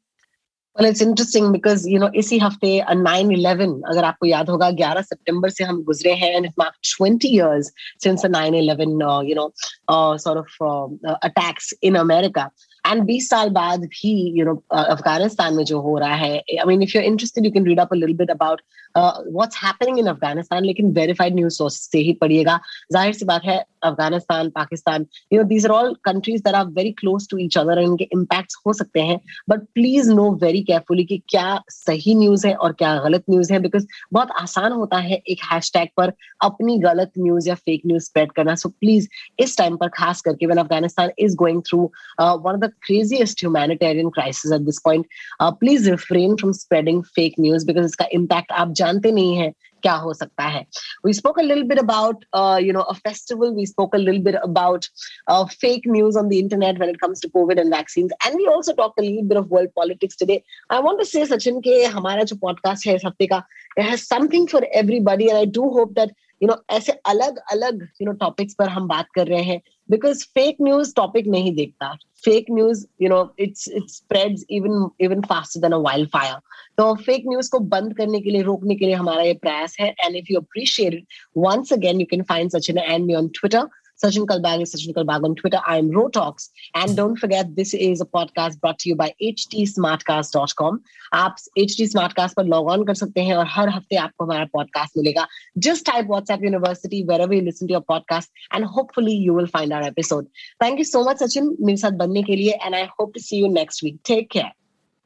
Well, 0.75 0.89
it's 0.89 1.01
interesting 1.01 1.54
because 1.54 1.84
you 1.88 1.99
know 1.99 2.10
इसी 2.15 2.38
हफ़्ते 2.39 2.69
9/11 2.95 3.82
अगर 3.89 4.04
आपको 4.04 4.25
याद 4.25 4.49
होगा 4.49 4.67
11 4.69 5.01
सितंबर 5.01 5.49
से 5.49 5.63
हम 5.63 5.82
गुजरे 5.84 6.13
हैं 6.13 6.36
and 6.38 6.47
it 6.49 6.58
marked 6.62 6.89
20 6.89 7.30
years 7.36 7.69
since 8.06 8.25
the 8.25 8.32
9/11 8.34 8.91
uh, 9.12 9.21
you 9.30 9.38
know 9.38 9.45
uh, 9.88 10.17
sort 10.17 10.41
of 10.41 10.58
uh, 10.71 11.15
attacks 11.30 11.71
in 11.82 11.95
America. 11.95 12.51
And 12.86 13.04
20 13.06 13.30
साल 13.30 13.50
बाद 13.52 13.86
भी 13.91 14.13
यू 14.39 14.45
नो 14.45 14.54
अफ़गानिस्तान 14.74 15.54
में 15.56 15.63
जो 15.65 15.82
हो 15.82 15.98
रहा 16.00 16.15
है 16.15 16.38
I 16.38 16.65
mean 16.67 16.82
if 16.84 16.98
you 16.98 17.04
interested 17.04 17.45
you 17.45 17.52
can 17.52 17.65
read 17.67 17.80
up 17.80 17.93
a 17.93 17.95
little 17.95 18.15
bit 18.17 18.32
about 18.32 18.62
what's 18.98 19.58
happening 19.63 19.98
in 20.00 20.06
Afghanistan, 20.08 20.63
लेकिन 20.65 20.91
verified 20.93 21.36
news 21.36 21.54
source 21.54 21.76
से 21.91 22.00
ही 22.00 22.12
पढ़िएगा। 22.19 22.60
ज़ाहिर 22.93 23.13
सी 23.13 23.26
बात 23.26 23.41
है, 23.45 23.58
Afghanistan, 23.84 24.50
Pakistan 24.50 25.06
you 25.34 25.39
know 25.39 25.48
these 25.48 25.65
are 25.65 25.71
all 25.71 25.93
countries 26.06 26.41
that 26.41 26.56
are 26.56 26.65
very 26.67 26.91
close 27.00 27.28
to 27.30 27.38
each 27.38 27.58
other 27.58 27.80
इनके 27.80 28.08
impacts 28.13 28.58
हो 28.67 28.74
सकते 28.74 29.00
हैं। 29.00 29.19
But 29.50 29.63
please 29.74 30.12
know 30.12 30.30
very 30.43 30.62
carefully 30.63 31.04
कि 31.06 31.17
क्या 31.30 31.60
सही 31.69 32.15
न्यूज़ 32.15 32.48
है 32.48 32.54
और 32.56 32.74
क्या 32.80 32.95
गलत 33.04 33.24
न्यूज़ 33.30 33.52
है 33.54 33.60
बिकॉज़ 33.60 33.88
बहुत 34.13 34.32
आसान 34.41 34.71
होता 34.71 34.98
है 35.00 35.21
एक 35.28 35.41
हैशटैग 35.52 35.89
पर 35.98 36.13
अपनी 36.43 36.78
गलत 36.80 37.12
न्यूज़ 37.17 37.50
या 37.50 37.56
फेक 37.56 37.82
न्यूज़ 37.88 38.04
स्प्रेड 38.06 38.32
करना। 38.32 38.56
सो 38.56 38.69
प्लीज़ 38.69 39.08
इस 39.39 39.58
टाइम 39.58 39.78
पर 39.78 39.88
खास 39.98 40.21
करके 40.21 40.45
one 40.45 40.58
Afghanistan 40.58 41.12
is 41.19 41.36
going 41.36 41.62
through 41.69 41.84
one 42.19 42.54
of 42.54 42.60
the 42.60 42.71
craziest 42.81 43.39
humanitarian 43.39 44.11
crisis 44.11 44.51
at 44.51 44.65
this 44.65 44.79
point. 44.79 45.05
Uh, 45.39 45.51
please 45.53 45.89
refrain 45.89 46.38
from 46.38 46.53
spreading 46.53 47.03
fake 47.15 47.38
news 47.38 47.65
because 47.65 47.85
इसका 47.85 48.07
impact 48.13 48.51
आप 48.53 48.73
जानते 48.81 49.11
नहीं 49.11 49.35
है 49.38 49.53
क्या 49.83 49.93
हो 50.03 50.13
सकता 50.13 50.43
है. 50.43 50.65
We 51.05 51.13
spoke 51.13 51.39
a 51.39 51.41
little 51.43 51.63
bit 51.63 51.79
about 51.79 52.25
you 52.63 52.73
know 52.73 52.79
a 52.81 52.93
festival 53.07 53.49
we 53.55 53.65
spoke 53.65 53.95
a 53.95 53.97
little 53.97 54.21
bit 54.23 54.35
about 54.35 54.85
fake 55.31 55.88
news 55.88 56.17
on 56.17 56.29
the 56.29 56.33
internet 56.33 56.77
when 56.77 56.89
it 56.89 56.97
comes 57.01 57.21
to 57.21 57.29
Covid 57.33 57.59
and 57.59 57.73
vaccine 57.75 58.09
and 58.25 58.35
we 58.35 58.45
also 58.53 58.73
talk 58.77 58.99
a 58.99 59.01
little 59.01 59.27
bit 59.27 59.38
of 59.38 59.47
world 59.51 59.71
politics 59.75 60.19
today 60.19 60.41
I 60.71 60.81
want 60.81 60.97
to 60.99 61.05
say 61.05 61.25
Sachin 61.25 61.59
के 61.67 61.83
हमारा 61.97 62.23
जो 62.23 62.35
podcast 62.41 62.88
है 62.88 62.95
इस 62.95 63.05
हफ़्ते 63.05 63.27
का 63.33 63.43
it 63.77 63.85
has 63.85 64.03
something 64.03 64.47
for 64.51 64.63
everybody 64.83 65.27
and 65.27 65.38
I 65.38 65.45
do 65.59 65.69
hope 65.77 65.93
that 65.99 66.13
you 66.41 66.48
know 66.48 66.56
ऐसे 66.76 66.91
अलग 67.08 67.38
अलग 67.52 67.82
यू 68.02 68.06
नो 68.06 68.12
टॉपिक्स 68.19 68.54
पर 68.60 68.69
हम 68.69 68.88
बात 68.88 69.08
कर 69.15 69.28
रहे 69.28 69.43
हैं 69.43 69.62
बिकॉज़ 69.89 70.24
फेक 70.36 70.58
न्यूज़ 70.62 70.93
टॉपिक 70.95 71.28
नहीं 71.28 71.54
देखता। 71.56 71.93
Fake 72.26 72.45
news 72.52 72.86
you 73.02 73.10
know 73.10 73.19
it's 73.39 73.67
it 73.69 73.89
spreads 73.89 74.45
even 74.52 74.89
even 75.06 75.21
faster 75.21 75.62
than 75.62 75.71
a 75.71 75.78
wild 75.80 76.10
fire 76.10 76.36
तो 76.78 76.93
फेक 76.95 77.24
न्यूज़ 77.28 77.50
को 77.52 77.60
बंद 77.60 77.95
करने 77.98 78.19
के 78.21 78.30
लिए, 78.30 78.41
रोकने 78.41 78.76
के 78.76 78.86
लिए 78.86 78.95
हमारा 78.95 79.24
ये 79.24 79.34
प्रयास 79.41 79.78
है 79.80 79.89
and 79.89 80.15
if 80.15 80.32
you 80.32 80.39
appreciate 80.39 81.04
once 81.38 81.74
again 81.74 82.00
you 82.00 82.06
can 82.10 82.24
find 82.30 82.52
Sachin 82.52 82.78
and 82.78 83.06
me 83.06 83.15
on 83.15 83.28
Twitter 83.39 83.67
Sachin 84.03 84.25
Kalbag 84.25 84.62
is 84.62 84.73
Sachin 84.73 84.93
Kalbag 84.93 85.23
on 85.23 85.36
Twitter. 85.36 85.60
I'm 85.65 85.91
Rotox. 85.91 86.49
And 86.73 86.95
don't 86.95 87.17
forget, 87.17 87.55
this 87.55 87.73
is 87.73 88.01
a 88.01 88.05
podcast 88.05 88.60
brought 88.60 88.79
to 88.79 88.89
you 88.89 88.95
by 88.95 89.13
htsmartcast.com. 89.21 90.79
आप 91.13 91.36
HT 91.60 91.89
Smartcast 91.93 92.36
पर 92.36 92.47
log 92.47 92.65
on 92.73 92.86
कर 92.88 92.93
सकते 92.93 93.21
हैं 93.21 93.36
और 93.36 93.45
हर 93.49 93.69
हफ़्ते 93.69 93.95
आपको 93.95 94.25
हमारा 94.25 94.47
podcast 94.58 94.97
मिलेगा. 94.97 95.27
Just 95.60 95.86
type 95.86 96.08
WhatsApp 96.08 96.41
University 96.41 97.03
wherever 97.05 97.34
you 97.34 97.41
listen 97.41 97.67
to 97.67 97.73
your 97.73 97.86
podcast 97.93 98.27
and 98.51 98.65
hopefully 98.65 99.13
you 99.13 99.34
will 99.34 99.47
find 99.47 99.71
our 99.71 99.84
episode. 99.84 100.27
Thank 100.60 100.79
you 100.79 100.86
so 100.86 101.03
much, 101.03 101.17
Sachin, 101.17 101.55
मेरे 101.62 101.77
साथ 101.77 101.91
बनने 102.03 102.23
के 102.23 102.36
लिए 102.36 102.53
and 102.65 102.75
I 102.75 102.89
hope 102.99 103.13
to 103.13 103.21
see 103.21 103.38
you 103.38 103.47
next 103.47 103.84
week. 103.84 104.03
Take 104.03 104.29
care. 104.29 104.51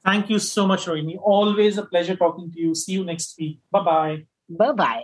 Thank 0.06 0.30
you 0.30 0.40
so 0.40 0.66
much, 0.66 0.88
Rohini. 0.88 1.18
Always 1.22 1.78
a 1.78 1.84
pleasure 1.84 2.16
talking 2.16 2.50
to 2.52 2.60
you. 2.60 2.74
See 2.74 2.94
you 2.94 3.04
next 3.04 3.38
week. 3.38 3.60
Bye-bye. 3.72 4.26
Bye-bye. 4.50 5.04